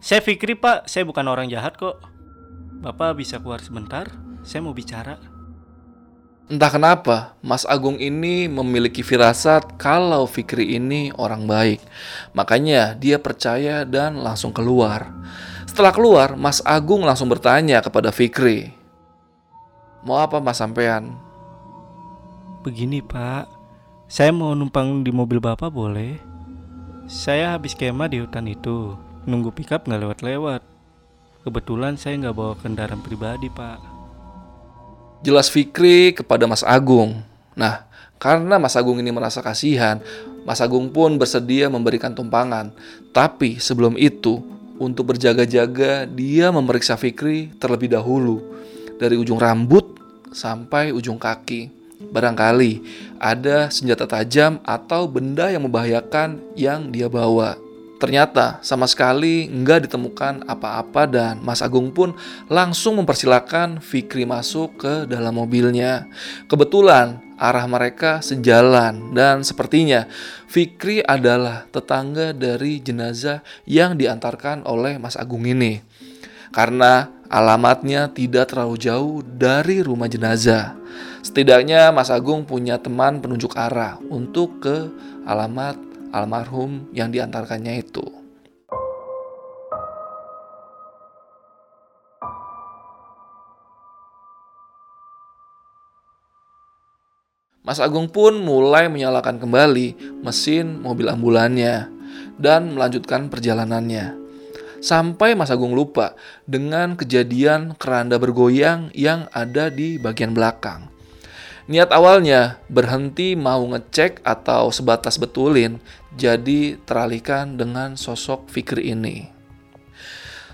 "Saya 0.00 0.24
Fikri, 0.24 0.56
Pak. 0.56 0.88
Saya 0.88 1.04
bukan 1.04 1.28
orang 1.28 1.52
jahat 1.52 1.76
kok. 1.76 2.00
Bapak 2.80 3.20
bisa 3.20 3.36
keluar 3.36 3.60
sebentar?" 3.60 4.08
Saya 4.40 4.64
mau 4.64 4.72
bicara. 4.72 5.39
Entah 6.50 6.66
kenapa, 6.66 7.38
Mas 7.46 7.62
Agung 7.62 7.94
ini 8.02 8.50
memiliki 8.50 9.06
firasat 9.06 9.78
kalau 9.78 10.26
Fikri 10.26 10.74
ini 10.74 11.14
orang 11.14 11.46
baik. 11.46 11.78
Makanya 12.34 12.98
dia 12.98 13.22
percaya 13.22 13.86
dan 13.86 14.18
langsung 14.18 14.50
keluar. 14.50 15.14
Setelah 15.70 15.94
keluar, 15.94 16.28
Mas 16.34 16.58
Agung 16.66 17.06
langsung 17.06 17.30
bertanya 17.30 17.78
kepada 17.78 18.10
Fikri. 18.10 18.74
Mau 20.02 20.18
apa 20.18 20.42
Mas 20.42 20.58
Sampean? 20.58 21.14
Begini 22.66 22.98
Pak, 22.98 23.46
saya 24.10 24.34
mau 24.34 24.50
numpang 24.50 25.06
di 25.06 25.14
mobil 25.14 25.38
Bapak 25.38 25.70
boleh? 25.70 26.18
Saya 27.06 27.54
habis 27.54 27.78
kemah 27.78 28.10
di 28.10 28.26
hutan 28.26 28.50
itu, 28.50 28.98
nunggu 29.22 29.54
pickup 29.54 29.86
nggak 29.86 30.02
lewat-lewat. 30.02 30.66
Kebetulan 31.46 31.94
saya 31.94 32.18
nggak 32.18 32.34
bawa 32.34 32.58
kendaraan 32.58 33.06
pribadi 33.06 33.46
Pak 33.46 33.89
jelas 35.20 35.52
Fikri 35.52 36.16
kepada 36.16 36.48
Mas 36.48 36.64
Agung. 36.64 37.20
Nah, 37.56 37.84
karena 38.20 38.60
Mas 38.60 38.76
Agung 38.76 39.00
ini 39.00 39.12
merasa 39.12 39.40
kasihan, 39.40 40.00
Mas 40.44 40.60
Agung 40.60 40.88
pun 40.88 41.16
bersedia 41.20 41.68
memberikan 41.68 42.12
tumpangan. 42.12 42.72
Tapi 43.12 43.60
sebelum 43.60 43.96
itu, 44.00 44.40
untuk 44.80 45.12
berjaga-jaga, 45.12 46.08
dia 46.08 46.48
memeriksa 46.48 46.96
Fikri 46.96 47.52
terlebih 47.60 47.92
dahulu. 47.92 48.40
Dari 48.96 49.16
ujung 49.16 49.40
rambut 49.40 49.96
sampai 50.32 50.92
ujung 50.92 51.20
kaki. 51.20 51.72
Barangkali 52.00 52.80
ada 53.20 53.68
senjata 53.68 54.08
tajam 54.08 54.56
atau 54.64 55.04
benda 55.04 55.52
yang 55.52 55.68
membahayakan 55.68 56.40
yang 56.56 56.88
dia 56.88 57.12
bawa. 57.12 57.60
Ternyata 58.00 58.64
sama 58.64 58.88
sekali 58.88 59.44
nggak 59.44 59.84
ditemukan 59.84 60.48
apa-apa 60.48 61.04
dan 61.04 61.34
Mas 61.44 61.60
Agung 61.60 61.92
pun 61.92 62.16
langsung 62.48 62.96
mempersilahkan 62.96 63.84
Fikri 63.84 64.24
masuk 64.24 64.80
ke 64.80 64.94
dalam 65.04 65.36
mobilnya. 65.36 66.08
Kebetulan 66.48 67.20
arah 67.36 67.68
mereka 67.68 68.24
sejalan 68.24 69.12
dan 69.12 69.44
sepertinya 69.44 70.08
Fikri 70.48 71.04
adalah 71.04 71.68
tetangga 71.68 72.32
dari 72.32 72.80
jenazah 72.80 73.44
yang 73.68 74.00
diantarkan 74.00 74.64
oleh 74.64 74.96
Mas 74.96 75.20
Agung 75.20 75.44
ini. 75.44 75.84
Karena 76.56 77.04
alamatnya 77.28 78.08
tidak 78.08 78.56
terlalu 78.56 78.80
jauh 78.80 79.20
dari 79.20 79.84
rumah 79.84 80.08
jenazah. 80.08 80.72
Setidaknya 81.20 81.92
Mas 81.92 82.08
Agung 82.08 82.48
punya 82.48 82.80
teman 82.80 83.20
penunjuk 83.20 83.52
arah 83.60 84.00
untuk 84.08 84.64
ke 84.64 84.88
alamat 85.28 85.89
almarhum 86.10 86.90
yang 86.94 87.14
diantarkannya 87.14 87.80
itu. 87.82 88.20
Mas 97.60 97.78
Agung 97.78 98.10
pun 98.10 98.40
mulai 98.42 98.90
menyalakan 98.90 99.38
kembali 99.38 100.18
mesin 100.26 100.82
mobil 100.82 101.06
ambulannya 101.06 101.86
dan 102.34 102.74
melanjutkan 102.74 103.30
perjalanannya. 103.30 104.18
Sampai 104.80 105.36
Mas 105.36 105.52
Agung 105.52 105.76
lupa 105.76 106.16
dengan 106.48 106.96
kejadian 106.96 107.76
keranda 107.76 108.16
bergoyang 108.16 108.88
yang 108.96 109.28
ada 109.30 109.68
di 109.68 110.00
bagian 110.00 110.32
belakang. 110.32 110.88
Niat 111.70 111.94
awalnya 111.94 112.58
berhenti 112.66 113.38
mau 113.38 113.62
ngecek 113.62 114.26
atau 114.26 114.74
sebatas 114.74 115.22
betulin, 115.22 115.78
jadi 116.18 116.74
teralihkan 116.82 117.54
dengan 117.54 117.94
sosok 117.94 118.50
Fikri 118.50 118.90
ini. 118.90 119.30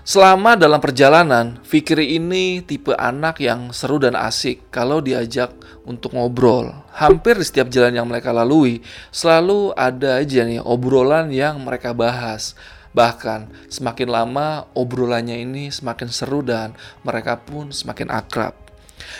Selama 0.05 0.53
dalam 0.53 0.77
perjalanan, 0.77 1.57
Fikri 1.65 2.21
ini 2.21 2.61
tipe 2.61 2.93
anak 2.93 3.41
yang 3.41 3.73
seru 3.73 3.97
dan 3.97 4.13
asik 4.13 4.69
kalau 4.69 5.01
diajak 5.01 5.57
untuk 5.89 6.13
ngobrol. 6.13 6.69
Hampir 6.93 7.41
di 7.41 7.49
setiap 7.49 7.73
jalan 7.73 7.97
yang 7.97 8.05
mereka 8.05 8.29
lalui, 8.29 8.85
selalu 9.09 9.73
ada 9.73 10.21
aja 10.21 10.45
nih 10.45 10.61
obrolan 10.61 11.33
yang 11.33 11.57
mereka 11.65 11.97
bahas. 11.97 12.53
Bahkan 12.93 13.73
semakin 13.73 14.09
lama 14.13 14.69
obrolannya 14.77 15.41
ini 15.41 15.73
semakin 15.73 16.13
seru 16.13 16.45
dan 16.45 16.77
mereka 17.01 17.41
pun 17.41 17.73
semakin 17.73 18.13
akrab. 18.13 18.66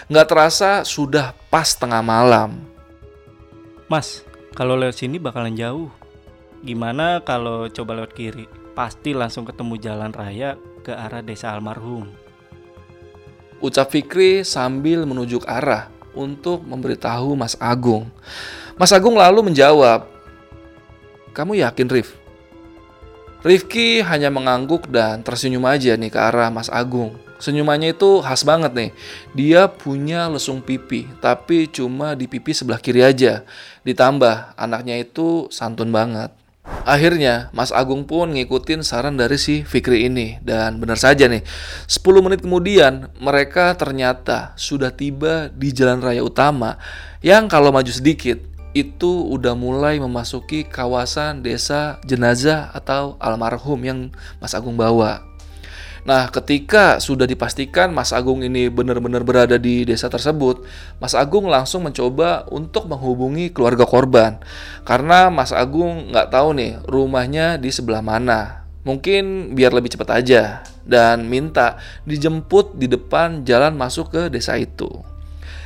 Nggak 0.08 0.28
terasa 0.28 0.72
sudah 0.88 1.36
pas 1.52 1.74
tengah 1.76 2.02
malam. 2.02 2.58
Mas, 3.88 4.26
kalau 4.58 4.76
lewat 4.76 5.00
sini 5.00 5.22
bakalan 5.22 5.56
jauh. 5.56 5.90
Gimana 6.66 7.22
kalau 7.22 7.70
coba 7.70 8.02
lewat 8.02 8.12
kiri? 8.18 8.46
Pasti 8.74 9.14
langsung 9.14 9.46
ketemu 9.46 9.78
jalan 9.80 10.12
raya 10.12 10.58
ke 10.82 10.92
arah 10.92 11.22
desa 11.22 11.54
almarhum. 11.54 12.10
Ucap 13.58 13.90
Fikri 13.90 14.46
sambil 14.46 15.06
menunjuk 15.06 15.42
arah 15.50 15.90
untuk 16.14 16.62
memberitahu 16.66 17.34
Mas 17.34 17.58
Agung. 17.58 18.10
Mas 18.78 18.94
Agung 18.94 19.18
lalu 19.18 19.50
menjawab, 19.50 20.06
Kamu 21.34 21.58
yakin 21.58 21.90
Rif? 21.90 22.18
Rifki 23.48 24.04
hanya 24.04 24.28
mengangguk 24.28 24.92
dan 24.92 25.24
tersenyum 25.24 25.64
aja 25.64 25.96
nih 25.96 26.12
ke 26.12 26.20
arah 26.20 26.52
Mas 26.52 26.68
Agung. 26.68 27.16
Senyumannya 27.40 27.96
itu 27.96 28.20
khas 28.20 28.44
banget 28.44 28.76
nih. 28.76 28.92
Dia 29.32 29.72
punya 29.72 30.28
lesung 30.28 30.60
pipi, 30.60 31.08
tapi 31.24 31.72
cuma 31.72 32.12
di 32.12 32.28
pipi 32.28 32.52
sebelah 32.52 32.84
kiri 32.84 33.08
aja. 33.08 33.48
Ditambah 33.88 34.60
anaknya 34.60 35.00
itu 35.00 35.48
santun 35.48 35.96
banget. 35.96 36.36
Akhirnya 36.84 37.48
Mas 37.56 37.72
Agung 37.72 38.04
pun 38.04 38.36
ngikutin 38.36 38.84
saran 38.84 39.16
dari 39.16 39.40
si 39.40 39.64
Fikri 39.64 40.12
ini 40.12 40.36
Dan 40.44 40.84
benar 40.84 41.00
saja 41.00 41.32
nih 41.32 41.40
10 41.88 42.04
menit 42.20 42.44
kemudian 42.44 43.08
mereka 43.24 43.72
ternyata 43.80 44.52
sudah 44.60 44.92
tiba 44.92 45.48
di 45.48 45.72
jalan 45.72 46.04
raya 46.04 46.28
utama 46.28 46.76
Yang 47.24 47.56
kalau 47.56 47.72
maju 47.72 47.88
sedikit 47.88 48.57
itu 48.78 49.26
udah 49.34 49.58
mulai 49.58 49.98
memasuki 49.98 50.66
kawasan 50.66 51.42
desa 51.42 51.98
jenazah 52.06 52.70
atau 52.74 53.18
almarhum 53.18 53.80
yang 53.82 54.00
Mas 54.38 54.54
Agung 54.54 54.78
bawa 54.78 55.28
Nah, 56.08 56.32
ketika 56.32 57.04
sudah 57.04 57.28
dipastikan 57.28 57.92
Mas 57.92 58.16
Agung 58.16 58.40
ini 58.40 58.72
benar-benar 58.72 59.28
berada 59.28 59.60
di 59.60 59.84
desa 59.84 60.08
tersebut, 60.08 60.64
Mas 61.04 61.12
Agung 61.12 61.52
langsung 61.52 61.84
mencoba 61.84 62.48
untuk 62.48 62.88
menghubungi 62.88 63.52
keluarga 63.52 63.84
korban. 63.84 64.40
Karena 64.88 65.28
Mas 65.28 65.52
Agung 65.52 66.16
nggak 66.16 66.32
tahu 66.32 66.56
nih 66.56 66.80
rumahnya 66.88 67.60
di 67.60 67.68
sebelah 67.76 68.00
mana. 68.00 68.64
Mungkin 68.88 69.52
biar 69.52 69.76
lebih 69.76 69.92
cepat 69.92 70.24
aja 70.24 70.64
dan 70.88 71.28
minta 71.28 71.76
dijemput 72.08 72.80
di 72.80 72.88
depan 72.88 73.44
jalan 73.44 73.76
masuk 73.76 74.08
ke 74.08 74.22
desa 74.32 74.56
itu. 74.56 74.88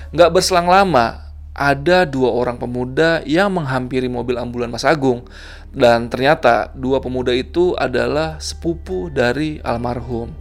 Nggak 0.09 0.33
berselang 0.33 0.65
lama, 0.65 1.30
ada 1.51 2.07
dua 2.07 2.31
orang 2.31 2.55
pemuda 2.55 3.19
yang 3.27 3.51
menghampiri 3.51 4.07
mobil 4.07 4.39
ambulan 4.39 4.71
Mas 4.71 4.87
Agung 4.87 5.27
dan 5.75 6.07
ternyata 6.07 6.71
dua 6.75 7.03
pemuda 7.03 7.35
itu 7.35 7.75
adalah 7.75 8.39
sepupu 8.39 9.11
dari 9.11 9.59
almarhum 9.63 10.31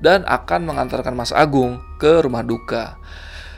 dan 0.00 0.24
akan 0.24 0.68
mengantarkan 0.68 1.16
Mas 1.16 1.32
Agung 1.32 1.80
ke 2.00 2.24
rumah 2.24 2.44
duka. 2.44 2.96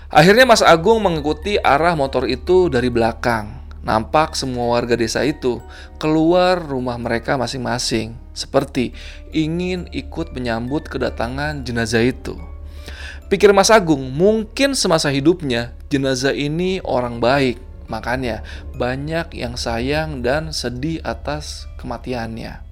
Akhirnya 0.09 0.49
Mas 0.49 0.65
Agung 0.65 1.05
mengikuti 1.05 1.61
arah 1.61 1.93
motor 1.93 2.25
itu 2.27 2.73
dari 2.73 2.89
belakang. 2.89 3.61
nampak 3.79 4.37
semua 4.37 4.77
warga 4.77 4.99
desa 4.99 5.25
itu 5.25 5.65
keluar 5.97 6.61
rumah 6.61 7.01
mereka 7.01 7.41
masing-masing, 7.41 8.21
seperti 8.37 8.93
ingin 9.33 9.89
ikut 9.97 10.37
menyambut 10.37 10.85
kedatangan 10.93 11.65
jenazah 11.65 12.05
itu. 12.05 12.37
Pikir 13.29 13.53
Mas 13.53 13.69
Agung, 13.69 14.09
mungkin 14.09 14.73
semasa 14.73 15.13
hidupnya 15.13 15.77
jenazah 15.93 16.33
ini 16.33 16.81
orang 16.81 17.21
baik, 17.21 17.61
makanya 17.85 18.41
banyak 18.73 19.37
yang 19.37 19.53
sayang 19.61 20.25
dan 20.25 20.57
sedih 20.57 21.05
atas 21.05 21.69
kematiannya. 21.77 22.65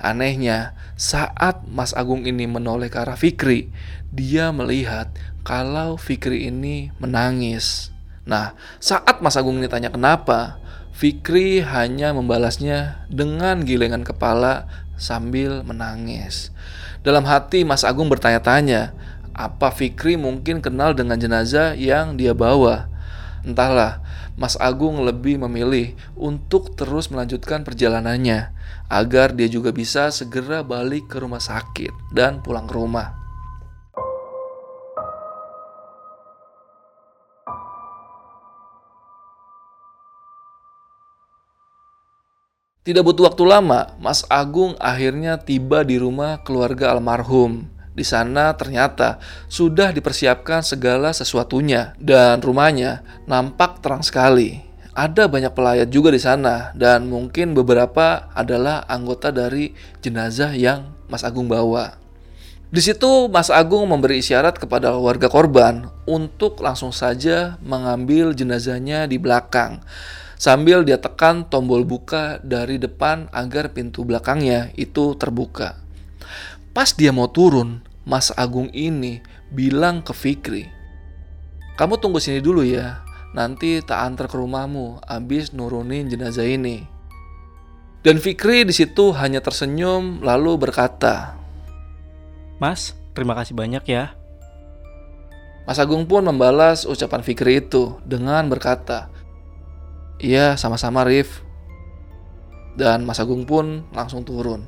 Anehnya, 0.00 0.72
saat 0.96 1.68
Mas 1.68 1.92
Agung 1.92 2.24
ini 2.24 2.48
menoleh 2.48 2.88
ke 2.88 3.04
arah 3.04 3.20
Fikri, 3.20 3.68
dia 4.08 4.48
melihat 4.48 5.12
kalau 5.44 6.00
Fikri 6.00 6.48
ini 6.48 6.88
menangis. 6.96 7.92
Nah, 8.24 8.56
saat 8.80 9.20
Mas 9.20 9.36
Agung 9.36 9.60
ini 9.60 9.68
tanya 9.68 9.92
kenapa, 9.92 10.56
Fikri 10.96 11.60
hanya 11.60 12.16
membalasnya 12.16 13.04
dengan 13.12 13.60
gilengan 13.60 14.08
kepala 14.08 14.72
sambil 14.96 15.60
menangis. 15.68 16.48
Dalam 17.04 17.28
hati 17.28 17.68
Mas 17.68 17.84
Agung 17.84 18.08
bertanya-tanya, 18.08 18.94
apa 19.32 19.72
Fikri 19.72 20.20
mungkin 20.20 20.60
kenal 20.60 20.96
dengan 20.96 21.16
jenazah 21.16 21.76
yang 21.76 22.16
dia 22.20 22.36
bawa? 22.36 22.88
Entahlah, 23.42 23.98
Mas 24.38 24.54
Agung 24.56 25.02
lebih 25.02 25.36
memilih 25.42 25.98
untuk 26.14 26.72
terus 26.78 27.10
melanjutkan 27.10 27.66
perjalanannya 27.66 28.54
agar 28.86 29.34
dia 29.34 29.50
juga 29.50 29.74
bisa 29.74 30.08
segera 30.14 30.62
balik 30.62 31.10
ke 31.10 31.18
rumah 31.20 31.42
sakit 31.42 32.14
dan 32.14 32.38
pulang 32.40 32.70
ke 32.70 32.74
rumah. 32.76 33.22
Tidak 42.82 42.98
butuh 42.98 43.30
waktu 43.30 43.46
lama, 43.46 43.94
Mas 44.02 44.26
Agung 44.26 44.74
akhirnya 44.82 45.38
tiba 45.38 45.86
di 45.86 46.02
rumah 46.02 46.42
keluarga 46.42 46.90
almarhum. 46.90 47.70
Di 47.92 48.04
sana 48.08 48.56
ternyata 48.56 49.20
sudah 49.52 49.92
dipersiapkan 49.92 50.64
segala 50.64 51.12
sesuatunya 51.12 51.92
dan 52.00 52.40
rumahnya 52.40 53.04
nampak 53.28 53.84
terang 53.84 54.00
sekali. 54.00 54.64
Ada 54.92 55.28
banyak 55.28 55.52
pelayat 55.56 55.88
juga 55.88 56.12
di 56.12 56.20
sana 56.20 56.72
dan 56.76 57.08
mungkin 57.08 57.56
beberapa 57.56 58.28
adalah 58.36 58.84
anggota 58.88 59.32
dari 59.32 59.72
jenazah 60.04 60.52
yang 60.52 60.92
Mas 61.08 61.24
Agung 61.24 61.48
bawa. 61.48 61.96
Di 62.72 62.80
situ 62.80 63.28
Mas 63.28 63.52
Agung 63.52 63.84
memberi 63.88 64.24
isyarat 64.24 64.56
kepada 64.56 64.96
warga 64.96 65.28
korban 65.28 65.92
untuk 66.08 66.64
langsung 66.64 66.92
saja 66.92 67.60
mengambil 67.60 68.32
jenazahnya 68.32 69.04
di 69.04 69.20
belakang 69.20 69.84
sambil 70.42 70.82
dia 70.82 70.98
tekan 70.98 71.46
tombol 71.46 71.86
buka 71.86 72.42
dari 72.42 72.74
depan 72.74 73.30
agar 73.30 73.70
pintu 73.70 74.02
belakangnya 74.02 74.74
itu 74.74 75.14
terbuka. 75.14 75.81
Pas 76.72 76.88
dia 76.96 77.12
mau 77.12 77.28
turun, 77.28 77.84
Mas 78.08 78.32
Agung 78.32 78.72
ini 78.72 79.20
bilang 79.52 80.00
ke 80.00 80.16
Fikri, 80.16 80.72
"Kamu 81.76 82.00
tunggu 82.00 82.16
sini 82.16 82.40
dulu 82.40 82.64
ya. 82.64 83.04
Nanti 83.36 83.80
tak 83.84 84.00
antar 84.00 84.28
ke 84.28 84.40
rumahmu 84.40 85.04
abis 85.04 85.52
nurunin 85.52 86.08
jenazah 86.08 86.48
ini." 86.48 86.88
Dan 88.00 88.18
Fikri 88.18 88.64
di 88.64 88.74
situ 88.74 89.12
hanya 89.14 89.38
tersenyum 89.44 90.24
lalu 90.26 90.58
berkata, 90.58 91.38
Mas, 92.58 92.98
terima 93.14 93.38
kasih 93.38 93.54
banyak 93.54 93.84
ya. 93.86 94.16
Mas 95.68 95.78
Agung 95.78 96.10
pun 96.10 96.26
membalas 96.26 96.82
ucapan 96.88 97.22
Fikri 97.22 97.62
itu 97.62 98.00
dengan 98.02 98.48
berkata, 98.50 99.12
"Iya, 100.18 100.58
sama-sama 100.58 101.06
Rif." 101.06 101.44
Dan 102.74 103.06
Mas 103.06 103.22
Agung 103.22 103.46
pun 103.46 103.86
langsung 103.94 104.26
turun. 104.26 104.66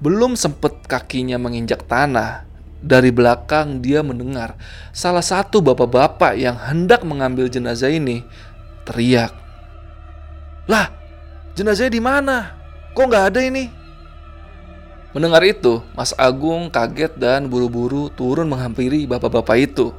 Belum 0.00 0.32
sempat 0.32 0.80
kakinya 0.88 1.36
menginjak 1.36 1.84
tanah, 1.84 2.48
dari 2.80 3.12
belakang 3.12 3.84
dia 3.84 4.00
mendengar 4.00 4.56
salah 4.90 5.20
satu 5.20 5.60
bapak-bapak 5.60 6.40
yang 6.40 6.56
hendak 6.56 7.04
mengambil 7.04 7.46
jenazah 7.52 7.92
ini 7.92 8.24
teriak. 8.88 9.36
Lah, 10.64 10.88
jenazahnya 11.52 11.92
di 11.92 12.02
mana? 12.02 12.56
Kok 12.96 13.04
nggak 13.04 13.26
ada 13.28 13.40
ini? 13.44 13.68
Mendengar 15.10 15.42
itu, 15.42 15.82
Mas 15.92 16.14
Agung 16.14 16.70
kaget 16.70 17.18
dan 17.18 17.50
buru-buru 17.50 18.08
turun 18.14 18.46
menghampiri 18.46 19.04
bapak-bapak 19.10 19.58
itu, 19.58 19.90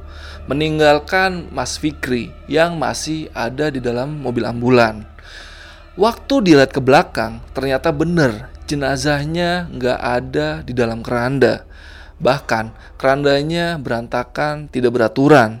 meninggalkan 0.48 1.52
Mas 1.52 1.76
Fikri 1.76 2.32
yang 2.48 2.80
masih 2.80 3.28
ada 3.36 3.68
di 3.68 3.78
dalam 3.78 4.18
mobil 4.18 4.42
ambulan. 4.48 5.04
Waktu 6.00 6.34
dilihat 6.40 6.72
ke 6.72 6.80
belakang, 6.80 7.44
ternyata 7.52 7.92
benar 7.92 8.51
jenazahnya 8.72 9.68
nggak 9.68 10.00
ada 10.00 10.48
di 10.64 10.72
dalam 10.72 11.04
keranda. 11.04 11.68
Bahkan 12.16 12.96
kerandanya 12.96 13.76
berantakan, 13.76 14.72
tidak 14.72 14.96
beraturan. 14.96 15.60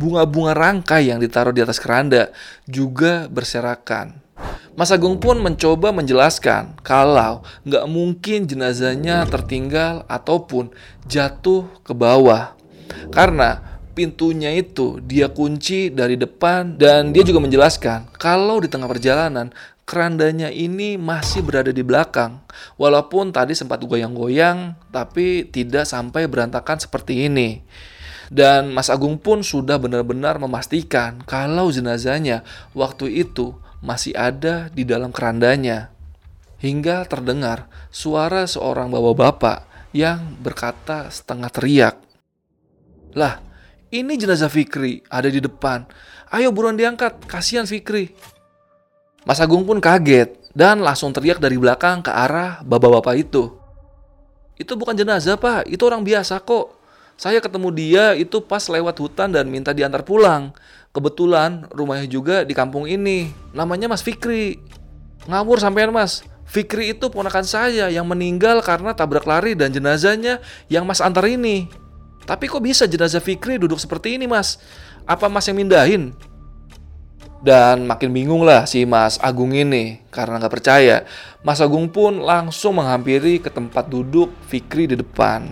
Bunga-bunga 0.00 0.56
rangkai 0.56 1.12
yang 1.12 1.22
ditaruh 1.22 1.54
di 1.54 1.62
atas 1.62 1.78
keranda 1.78 2.32
juga 2.66 3.30
berserakan. 3.30 4.18
Mas 4.74 4.88
Agung 4.88 5.20
pun 5.20 5.36
mencoba 5.36 5.92
menjelaskan 5.92 6.80
kalau 6.80 7.44
nggak 7.68 7.84
mungkin 7.84 8.48
jenazahnya 8.48 9.28
tertinggal 9.28 10.08
ataupun 10.08 10.72
jatuh 11.04 11.68
ke 11.84 11.92
bawah. 11.92 12.56
Karena 13.12 13.60
pintunya 13.92 14.56
itu 14.56 15.04
dia 15.04 15.28
kunci 15.28 15.92
dari 15.92 16.16
depan 16.16 16.80
dan 16.80 17.12
dia 17.12 17.20
juga 17.20 17.44
menjelaskan 17.44 18.08
kalau 18.16 18.56
di 18.64 18.72
tengah 18.72 18.88
perjalanan 18.88 19.52
kerandanya 19.90 20.54
ini 20.54 20.94
masih 20.94 21.42
berada 21.42 21.74
di 21.74 21.82
belakang. 21.82 22.38
Walaupun 22.78 23.34
tadi 23.34 23.58
sempat 23.58 23.82
goyang-goyang, 23.82 24.78
tapi 24.94 25.50
tidak 25.50 25.90
sampai 25.90 26.30
berantakan 26.30 26.78
seperti 26.78 27.26
ini. 27.26 27.66
Dan 28.30 28.70
Mas 28.70 28.86
Agung 28.86 29.18
pun 29.18 29.42
sudah 29.42 29.82
benar-benar 29.82 30.38
memastikan 30.38 31.18
kalau 31.26 31.74
jenazahnya 31.74 32.46
waktu 32.78 33.26
itu 33.26 33.58
masih 33.82 34.14
ada 34.14 34.70
di 34.70 34.86
dalam 34.86 35.10
kerandanya. 35.10 35.90
Hingga 36.62 37.10
terdengar 37.10 37.66
suara 37.90 38.46
seorang 38.46 38.86
bapak-bapak 38.94 39.66
yang 39.90 40.38
berkata 40.38 41.10
setengah 41.10 41.50
teriak. 41.50 41.98
Lah, 43.18 43.42
ini 43.90 44.14
jenazah 44.14 44.46
Fikri 44.46 45.02
ada 45.10 45.26
di 45.26 45.42
depan. 45.42 45.82
Ayo 46.30 46.54
buruan 46.54 46.78
diangkat, 46.78 47.26
kasihan 47.26 47.66
Fikri. 47.66 48.14
Mas 49.28 49.40
Agung 49.40 49.68
pun 49.68 49.78
kaget 49.78 50.32
dan 50.56 50.80
langsung 50.80 51.12
teriak 51.12 51.38
dari 51.38 51.60
belakang 51.60 52.00
ke 52.00 52.10
arah 52.10 52.64
bapak-bapak 52.64 53.14
itu. 53.20 53.52
Itu 54.60 54.76
bukan 54.76 54.92
jenazah 54.92 55.40
pak, 55.40 55.64
itu 55.68 55.80
orang 55.88 56.04
biasa 56.04 56.40
kok. 56.44 56.76
Saya 57.20 57.40
ketemu 57.40 57.68
dia 57.72 58.04
itu 58.16 58.40
pas 58.40 58.64
lewat 58.64 58.96
hutan 58.96 59.28
dan 59.32 59.48
minta 59.48 59.76
diantar 59.76 60.04
pulang. 60.04 60.56
Kebetulan 60.92 61.68
rumahnya 61.68 62.08
juga 62.08 62.36
di 62.48 62.56
kampung 62.56 62.88
ini. 62.88 63.28
Namanya 63.52 63.92
Mas 63.92 64.00
Fikri. 64.00 64.56
Ngawur 65.28 65.60
sampean 65.60 65.92
mas. 65.92 66.24
Fikri 66.48 66.96
itu 66.96 67.12
ponakan 67.12 67.44
saya 67.46 67.92
yang 67.92 68.08
meninggal 68.08 68.58
karena 68.64 68.90
tabrak 68.96 69.22
lari 69.22 69.54
dan 69.54 69.70
jenazahnya 69.70 70.42
yang 70.66 70.82
mas 70.82 71.04
antar 71.04 71.28
ini. 71.28 71.70
Tapi 72.24 72.50
kok 72.50 72.64
bisa 72.64 72.88
jenazah 72.88 73.22
Fikri 73.22 73.60
duduk 73.60 73.78
seperti 73.78 74.16
ini 74.18 74.26
mas? 74.26 74.58
Apa 75.06 75.28
mas 75.28 75.46
yang 75.46 75.60
mindahin? 75.60 76.10
Dan 77.40 77.88
makin 77.88 78.12
bingung 78.12 78.44
lah 78.44 78.68
si 78.68 78.84
Mas 78.84 79.16
Agung 79.16 79.56
ini 79.56 80.04
karena 80.12 80.36
nggak 80.36 80.60
percaya. 80.60 81.08
Mas 81.40 81.64
Agung 81.64 81.88
pun 81.88 82.20
langsung 82.20 82.76
menghampiri 82.76 83.40
ke 83.40 83.48
tempat 83.48 83.88
duduk 83.88 84.28
Fikri 84.44 84.84
di 84.84 85.00
depan. 85.00 85.48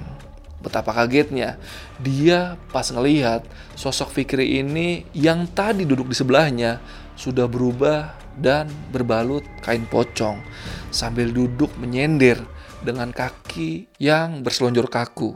Betapa 0.60 0.92
kagetnya 0.92 1.56
dia 1.96 2.60
pas 2.68 2.84
ngelihat 2.92 3.40
sosok 3.72 4.12
Fikri 4.20 4.60
ini 4.60 5.08
yang 5.16 5.48
tadi 5.48 5.88
duduk 5.88 6.12
di 6.12 6.16
sebelahnya 6.18 6.76
sudah 7.16 7.48
berubah 7.48 8.12
dan 8.36 8.68
berbalut 8.92 9.42
kain 9.64 9.88
pocong 9.88 10.44
sambil 10.92 11.32
duduk 11.32 11.72
menyender 11.80 12.36
dengan 12.84 13.16
kaki 13.16 13.88
yang 13.96 14.44
berselonjor 14.44 14.92
kaku. 14.92 15.32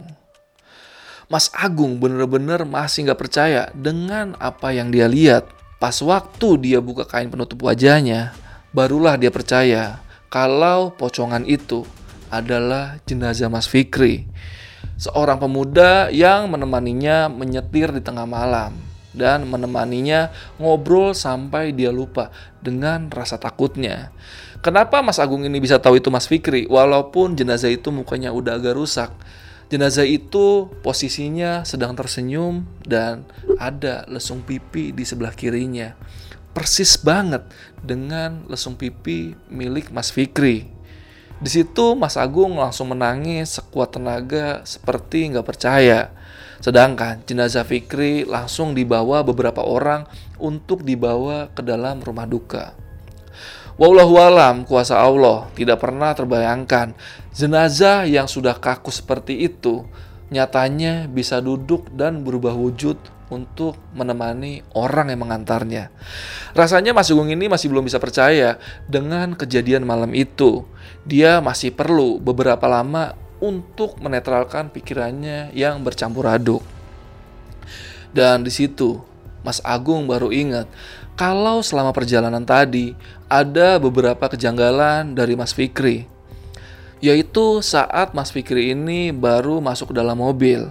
Mas 1.33 1.49
Agung 1.57 1.97
bener-bener 1.97 2.69
masih 2.69 3.09
nggak 3.09 3.21
percaya 3.25 3.73
dengan 3.73 4.37
apa 4.37 4.77
yang 4.77 4.93
dia 4.93 5.09
lihat 5.09 5.62
Pas 5.83 5.99
waktu 5.99 6.63
dia 6.63 6.79
buka 6.79 7.03
kain 7.03 7.27
penutup 7.27 7.67
wajahnya, 7.67 8.31
barulah 8.71 9.19
dia 9.19 9.35
percaya 9.35 9.99
kalau 10.31 10.95
pocongan 10.95 11.43
itu 11.43 11.83
adalah 12.31 13.03
jenazah 13.03 13.51
Mas 13.51 13.67
Fikri. 13.67 14.31
Seorang 14.95 15.43
pemuda 15.43 16.07
yang 16.15 16.47
menemaninya 16.55 17.27
menyetir 17.27 17.91
di 17.91 17.99
tengah 17.99 18.31
malam 18.31 18.79
dan 19.11 19.43
menemaninya 19.43 20.31
ngobrol 20.63 21.19
sampai 21.19 21.75
dia 21.75 21.91
lupa 21.91 22.31
dengan 22.63 23.11
rasa 23.11 23.35
takutnya. 23.43 24.15
Kenapa 24.63 25.03
Mas 25.03 25.19
Agung 25.19 25.43
ini 25.43 25.59
bisa 25.59 25.83
tahu 25.83 25.99
itu 25.99 26.15
Mas 26.15 26.31
Fikri 26.31 26.71
walaupun 26.71 27.35
jenazah 27.35 27.75
itu 27.75 27.91
mukanya 27.91 28.31
udah 28.31 28.55
agak 28.55 28.79
rusak? 28.79 29.11
Jenazah 29.73 30.05
itu 30.05 30.69
posisinya 30.85 31.65
sedang 31.65 31.97
tersenyum 31.97 32.69
dan 32.85 33.25
ada 33.57 34.05
lesung 34.05 34.45
pipi 34.45 34.93
di 34.93 35.01
sebelah 35.09 35.33
kirinya. 35.33 35.97
Persis 36.53 37.01
banget 37.01 37.41
dengan 37.81 38.45
lesung 38.53 38.77
pipi 38.77 39.33
milik 39.49 39.89
Mas 39.89 40.13
Fikri. 40.13 40.69
Di 41.41 41.49
situ 41.49 41.97
Mas 41.97 42.21
Agung 42.21 42.61
langsung 42.61 42.93
menangis 42.93 43.57
sekuat 43.57 43.97
tenaga 43.97 44.61
seperti 44.69 45.33
nggak 45.33 45.49
percaya. 45.49 46.13
Sedangkan 46.61 47.25
jenazah 47.25 47.65
Fikri 47.65 48.29
langsung 48.29 48.77
dibawa 48.77 49.25
beberapa 49.25 49.65
orang 49.65 50.05
untuk 50.37 50.85
dibawa 50.85 51.49
ke 51.49 51.65
dalam 51.65 52.05
rumah 52.05 52.29
duka. 52.29 52.77
Wallahualam 53.81 54.69
kuasa 54.69 55.01
Allah 55.01 55.49
tidak 55.57 55.81
pernah 55.81 56.13
terbayangkan 56.13 56.93
jenazah 57.33 58.05
yang 58.05 58.29
sudah 58.29 58.61
kaku 58.61 58.93
seperti 58.93 59.49
itu 59.49 59.89
nyatanya 60.33 61.09
bisa 61.09 61.41
duduk 61.41 61.89
dan 61.93 62.25
berubah 62.25 62.57
wujud 62.57 62.97
untuk 63.33 63.81
menemani 63.97 64.61
orang 64.77 65.09
yang 65.09 65.25
mengantarnya. 65.25 65.89
Rasanya 66.53 66.93
Mas 66.93 67.09
Agung 67.09 67.33
ini 67.33 67.49
masih 67.49 67.73
belum 67.73 67.89
bisa 67.89 67.97
percaya 67.97 68.61
dengan 68.85 69.33
kejadian 69.33 69.89
malam 69.89 70.13
itu. 70.13 70.69
Dia 71.09 71.41
masih 71.41 71.73
perlu 71.73 72.21
beberapa 72.21 72.69
lama 72.69 73.17
untuk 73.41 73.97
menetralkan 74.05 74.69
pikirannya 74.69 75.57
yang 75.57 75.81
bercampur 75.81 76.29
aduk. 76.29 76.63
Dan 78.13 78.45
di 78.45 78.53
situ 78.53 79.01
Mas 79.43 79.59
Agung 79.67 80.07
baru 80.07 80.31
ingat 80.31 80.71
kalau 81.19 81.61
selama 81.61 81.93
perjalanan 81.93 82.43
tadi 82.43 82.97
ada 83.29 83.77
beberapa 83.77 84.31
kejanggalan 84.33 85.13
dari 85.13 85.37
Mas 85.37 85.53
Fikri. 85.53 86.09
Yaitu 87.03 87.61
saat 87.61 88.15
Mas 88.15 88.31
Fikri 88.31 88.73
ini 88.73 89.11
baru 89.11 89.59
masuk 89.59 89.91
dalam 89.91 90.23
mobil. 90.23 90.71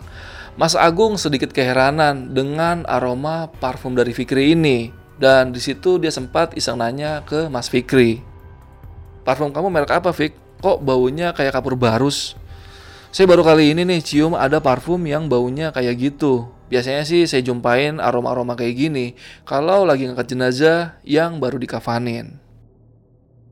Mas 0.56 0.76
Agung 0.76 1.20
sedikit 1.20 1.52
keheranan 1.52 2.32
dengan 2.32 2.88
aroma 2.88 3.52
parfum 3.60 3.96
dari 3.96 4.16
Fikri 4.16 4.56
ini. 4.56 4.92
Dan 5.22 5.54
di 5.54 5.62
situ 5.62 6.02
dia 6.02 6.10
sempat 6.10 6.58
iseng 6.58 6.82
nanya 6.82 7.22
ke 7.28 7.46
Mas 7.52 7.70
Fikri. 7.70 8.26
Parfum 9.22 9.54
kamu 9.54 9.70
merek 9.70 9.94
apa, 9.94 10.10
Fik? 10.10 10.34
Kok 10.66 10.82
baunya 10.82 11.30
kayak 11.30 11.54
kapur 11.54 11.78
barus? 11.78 12.34
Saya 13.14 13.30
baru 13.30 13.46
kali 13.46 13.76
ini 13.76 13.86
nih 13.86 14.02
cium 14.02 14.34
ada 14.34 14.58
parfum 14.64 14.98
yang 15.06 15.30
baunya 15.30 15.70
kayak 15.70 16.00
gitu. 16.00 16.50
Biasanya 16.72 17.04
sih 17.04 17.28
saya 17.28 17.44
jumpain 17.44 18.00
aroma-aroma 18.00 18.56
kayak 18.56 18.76
gini 18.80 19.06
kalau 19.44 19.84
lagi 19.84 20.08
ngangkat 20.08 20.32
jenazah 20.32 20.96
yang 21.04 21.44
baru 21.44 21.60
dikafanin. 21.60 22.40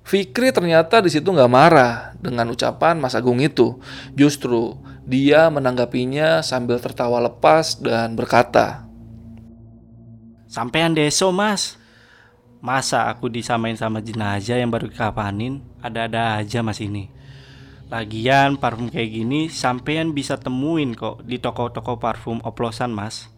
Fikri 0.08 0.55
ternyata 0.55 1.03
di 1.03 1.12
situ 1.12 1.27
nggak 1.27 1.51
marah 1.51 2.15
dengan 2.15 2.47
ucapan 2.49 2.95
Mas 2.97 3.19
Agung 3.19 3.43
itu. 3.43 3.77
Justru 4.15 4.79
dia 5.03 5.51
menanggapinya 5.51 6.39
sambil 6.39 6.79
tertawa 6.79 7.19
lepas 7.19 7.77
dan 7.77 8.15
berkata, 8.15 8.89
Sampean 10.49 10.97
deso 10.97 11.29
mas 11.29 11.77
Masa 12.58 13.05
aku 13.05 13.29
disamain 13.29 13.77
sama 13.77 14.01
jenazah 14.01 14.58
yang 14.58 14.73
baru 14.73 14.89
dikafanin 14.89 15.62
Ada-ada 15.77 16.41
aja 16.41 16.65
mas 16.65 16.82
ini 16.82 17.13
Lagian 17.89 18.62
parfum 18.62 18.93
kayak 18.93 19.10
gini 19.10 19.49
sampean 19.49 20.13
bisa 20.13 20.38
temuin 20.38 20.93
kok 20.93 21.25
di 21.25 21.41
toko-toko 21.41 21.97
parfum 21.97 22.38
oplosan 22.45 22.93
mas. 22.93 23.34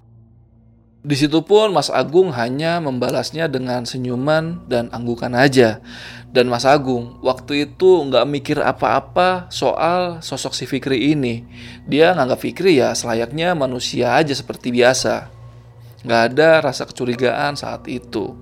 Di 1.01 1.17
situ 1.17 1.41
pun 1.41 1.73
Mas 1.73 1.89
Agung 1.89 2.29
hanya 2.29 2.77
membalasnya 2.77 3.49
dengan 3.49 3.89
senyuman 3.89 4.61
dan 4.69 4.85
anggukan 4.93 5.33
aja. 5.33 5.81
Dan 6.29 6.45
Mas 6.45 6.61
Agung 6.61 7.17
waktu 7.25 7.65
itu 7.65 8.05
nggak 8.05 8.27
mikir 8.29 8.61
apa-apa 8.61 9.49
soal 9.49 10.21
sosok 10.21 10.53
si 10.53 10.69
Fikri 10.69 11.15
ini. 11.15 11.41
Dia 11.89 12.13
nganggap 12.13 12.45
Fikri 12.45 12.77
ya 12.77 12.93
selayaknya 12.93 13.57
manusia 13.57 14.13
aja 14.13 14.35
seperti 14.37 14.69
biasa. 14.69 15.33
Nggak 16.05 16.21
ada 16.35 16.49
rasa 16.69 16.85
kecurigaan 16.85 17.57
saat 17.57 17.89
itu. 17.89 18.37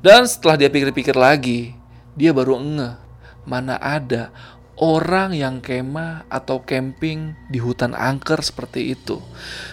Dan 0.00 0.24
setelah 0.24 0.56
dia 0.56 0.72
pikir-pikir 0.72 1.12
lagi, 1.12 1.76
dia 2.16 2.32
baru 2.32 2.56
ngeh 2.56 2.96
mana 3.44 3.76
ada 3.76 4.32
orang 4.80 5.36
yang 5.36 5.60
kemah 5.60 6.24
atau 6.32 6.64
camping 6.64 7.36
di 7.52 7.60
hutan 7.60 7.92
angker 7.92 8.40
seperti 8.40 8.96
itu. 8.96 9.20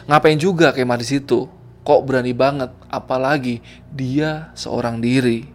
Ngapain 0.06 0.36
juga 0.36 0.76
kemah 0.76 1.00
di 1.00 1.08
situ? 1.08 1.48
Kok 1.88 2.04
berani 2.04 2.36
banget, 2.36 2.76
apalagi 2.92 3.64
dia 3.88 4.52
seorang 4.60 5.00
diri. 5.00 5.48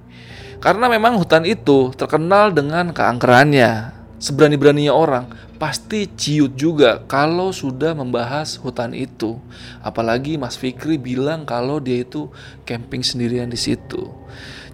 Karena 0.56 0.88
memang 0.88 1.20
hutan 1.20 1.44
itu 1.44 1.92
terkenal 1.92 2.56
dengan 2.56 2.96
keangkerannya. 2.96 4.00
Seberani-beraninya 4.16 4.94
orang 4.94 5.28
pasti 5.60 6.08
ciut 6.08 6.56
juga 6.56 7.04
kalau 7.04 7.52
sudah 7.52 7.92
membahas 7.92 8.56
hutan 8.56 8.96
itu. 8.96 9.36
Apalagi 9.84 10.40
Mas 10.40 10.56
Fikri 10.56 10.96
bilang 10.96 11.44
kalau 11.44 11.76
dia 11.82 12.00
itu 12.00 12.32
camping 12.64 13.04
sendirian 13.04 13.52
di 13.52 13.58
situ. 13.60 14.08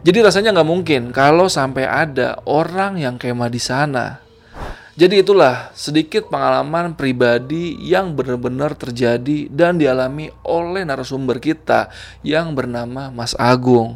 Jadi 0.06 0.22
rasanya 0.22 0.54
nggak 0.54 0.68
mungkin 0.68 1.02
kalau 1.10 1.50
sampai 1.50 1.88
ada 1.88 2.38
orang 2.46 3.02
yang 3.02 3.18
kemah 3.18 3.50
di 3.50 3.58
sana 3.58 4.27
jadi 4.98 5.22
itulah 5.22 5.70
sedikit 5.78 6.26
pengalaman 6.26 6.98
pribadi 6.98 7.78
yang 7.78 8.18
benar-benar 8.18 8.74
terjadi 8.74 9.46
dan 9.46 9.78
dialami 9.78 10.26
oleh 10.42 10.82
narasumber 10.82 11.38
kita 11.38 11.86
yang 12.26 12.50
bernama 12.50 13.06
Mas 13.14 13.38
Agung. 13.38 13.94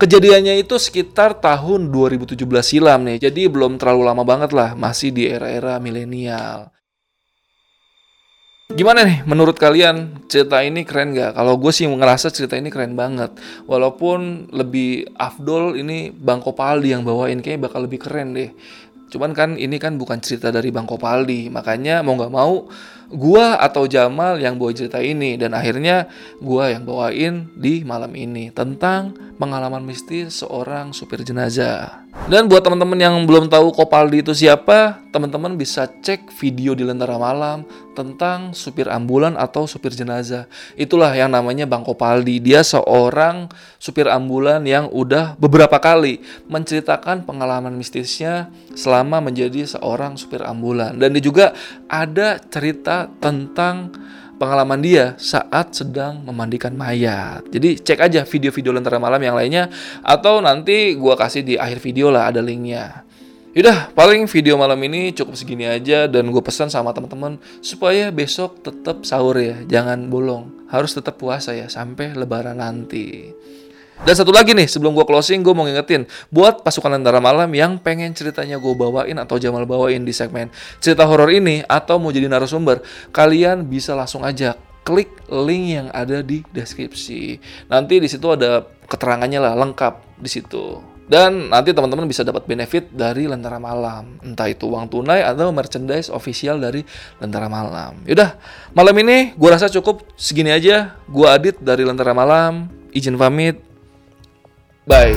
Kejadiannya 0.00 0.56
itu 0.64 0.80
sekitar 0.80 1.36
tahun 1.44 1.92
2017 1.92 2.40
silam 2.64 3.04
nih, 3.04 3.20
jadi 3.20 3.52
belum 3.52 3.76
terlalu 3.76 4.08
lama 4.08 4.24
banget 4.24 4.56
lah, 4.56 4.72
masih 4.72 5.12
di 5.12 5.28
era-era 5.28 5.76
milenial. 5.76 6.72
Gimana 8.70 9.02
nih 9.02 9.26
menurut 9.26 9.58
kalian 9.58 10.24
cerita 10.30 10.62
ini 10.62 10.86
keren 10.86 11.10
gak? 11.10 11.34
Kalau 11.34 11.58
gue 11.58 11.74
sih 11.74 11.90
ngerasa 11.90 12.30
cerita 12.30 12.54
ini 12.54 12.70
keren 12.70 12.94
banget 12.94 13.34
Walaupun 13.66 14.46
lebih 14.54 15.10
afdol 15.18 15.74
ini 15.74 16.14
Bang 16.14 16.38
Kopaldi 16.38 16.94
yang 16.94 17.02
bawain 17.02 17.42
Kayaknya 17.42 17.66
bakal 17.66 17.90
lebih 17.90 17.98
keren 17.98 18.30
deh 18.30 18.54
Cuman 19.10 19.34
kan 19.34 19.58
ini 19.58 19.76
kan 19.82 19.98
bukan 19.98 20.22
cerita 20.22 20.54
dari 20.54 20.70
Bang 20.70 20.86
Kopaldi, 20.86 21.50
makanya 21.50 22.00
mau 22.06 22.14
nggak 22.14 22.32
mau 22.32 22.70
gua 23.10 23.58
atau 23.58 23.84
Jamal 23.90 24.38
yang 24.38 24.56
bawa 24.56 24.72
cerita 24.72 25.02
ini 25.02 25.34
dan 25.34 25.52
akhirnya 25.52 26.06
gua 26.38 26.70
yang 26.70 26.86
bawain 26.86 27.50
di 27.58 27.82
malam 27.82 28.14
ini 28.14 28.54
tentang 28.54 29.12
pengalaman 29.40 29.82
mistis 29.82 30.44
seorang 30.44 30.92
supir 30.92 31.24
jenazah. 31.24 32.04
Dan 32.26 32.50
buat 32.50 32.60
teman-teman 32.60 32.98
yang 32.98 33.14
belum 33.22 33.46
tahu 33.46 33.70
Kopaldi 33.70 34.20
itu 34.20 34.34
siapa, 34.34 34.98
teman-teman 35.14 35.54
bisa 35.54 35.86
cek 35.86 36.34
video 36.36 36.74
di 36.74 36.82
Lentera 36.82 37.14
Malam 37.16 37.62
tentang 37.94 38.50
supir 38.50 38.90
ambulan 38.90 39.38
atau 39.38 39.64
supir 39.64 39.94
jenazah. 39.94 40.50
Itulah 40.74 41.14
yang 41.14 41.30
namanya 41.30 41.70
Bang 41.70 41.86
Kopaldi. 41.86 42.42
Dia 42.42 42.66
seorang 42.66 43.46
supir 43.78 44.10
ambulan 44.10 44.66
yang 44.66 44.90
udah 44.90 45.38
beberapa 45.38 45.78
kali 45.78 46.20
menceritakan 46.50 47.22
pengalaman 47.24 47.78
mistisnya 47.78 48.50
selama 48.74 49.22
menjadi 49.22 49.64
seorang 49.78 50.18
supir 50.18 50.42
ambulan. 50.42 50.98
Dan 50.98 51.14
dia 51.14 51.22
juga 51.22 51.46
ada 51.86 52.42
tentang 53.22 53.94
pengalaman 54.40 54.80
dia 54.80 55.14
saat 55.20 55.76
sedang 55.76 56.24
memandikan 56.24 56.72
mayat. 56.72 57.44
Jadi 57.52 57.76
cek 57.80 58.00
aja 58.00 58.24
video-video 58.24 58.72
Lentera 58.72 58.96
Malam 58.96 59.20
yang 59.20 59.36
lainnya 59.36 59.68
atau 60.00 60.40
nanti 60.40 60.96
gua 60.96 61.14
kasih 61.14 61.44
di 61.44 61.54
akhir 61.60 61.78
video 61.84 62.08
lah 62.08 62.32
ada 62.32 62.40
linknya. 62.40 63.04
Yaudah, 63.50 63.90
paling 63.98 64.30
video 64.30 64.54
malam 64.54 64.78
ini 64.86 65.10
cukup 65.10 65.34
segini 65.34 65.66
aja 65.66 66.06
dan 66.06 66.30
gue 66.30 66.38
pesan 66.38 66.70
sama 66.70 66.94
teman-teman 66.94 67.34
supaya 67.58 68.14
besok 68.14 68.62
tetap 68.62 69.02
sahur 69.02 69.34
ya, 69.42 69.58
jangan 69.66 70.06
bolong. 70.06 70.70
Harus 70.70 70.94
tetap 70.94 71.18
puasa 71.18 71.50
ya 71.50 71.66
sampai 71.66 72.14
lebaran 72.14 72.62
nanti. 72.62 73.34
Dan 74.00 74.16
satu 74.16 74.32
lagi 74.32 74.56
nih, 74.56 74.64
sebelum 74.64 74.96
gue 74.96 75.04
closing, 75.04 75.44
gue 75.44 75.52
mau 75.52 75.68
ngingetin 75.68 76.08
buat 76.32 76.64
pasukan 76.64 76.96
Lentera 76.96 77.20
Malam 77.20 77.52
yang 77.52 77.76
pengen 77.76 78.16
ceritanya 78.16 78.56
gue 78.56 78.72
bawain 78.72 79.12
atau 79.20 79.36
Jamal 79.36 79.68
bawain 79.68 80.00
di 80.00 80.16
segmen 80.16 80.48
cerita 80.80 81.04
horor 81.04 81.28
ini 81.28 81.60
atau 81.68 82.00
mau 82.00 82.08
jadi 82.08 82.24
narasumber, 82.24 82.80
kalian 83.12 83.68
bisa 83.68 83.92
langsung 83.92 84.24
aja 84.24 84.56
klik 84.88 85.12
link 85.28 85.64
yang 85.76 85.88
ada 85.92 86.24
di 86.24 86.40
deskripsi. 86.48 87.36
Nanti 87.68 88.00
di 88.00 88.08
situ 88.08 88.24
ada 88.32 88.64
keterangannya 88.88 89.36
lah 89.36 89.52
lengkap 89.54 90.16
di 90.16 90.30
situ. 90.32 90.80
Dan 91.10 91.50
nanti 91.50 91.74
teman-teman 91.74 92.06
bisa 92.06 92.22
dapat 92.22 92.46
benefit 92.46 92.88
dari 92.94 93.26
Lentera 93.26 93.60
Malam. 93.60 94.22
Entah 94.22 94.46
itu 94.46 94.70
uang 94.70 94.88
tunai 94.88 95.26
atau 95.26 95.50
merchandise 95.50 96.08
official 96.08 96.56
dari 96.56 96.86
Lentera 97.20 97.50
Malam. 97.52 98.00
Yaudah, 98.06 98.38
malam 98.72 98.94
ini 99.02 99.34
gue 99.34 99.50
rasa 99.50 99.66
cukup 99.66 100.06
segini 100.14 100.54
aja. 100.54 100.94
Gue 101.10 101.26
Adit 101.28 101.58
dari 101.60 101.82
Lentera 101.82 102.14
Malam. 102.14 102.70
Izin 102.94 103.18
pamit. 103.18 103.69
Bye. 104.90 105.14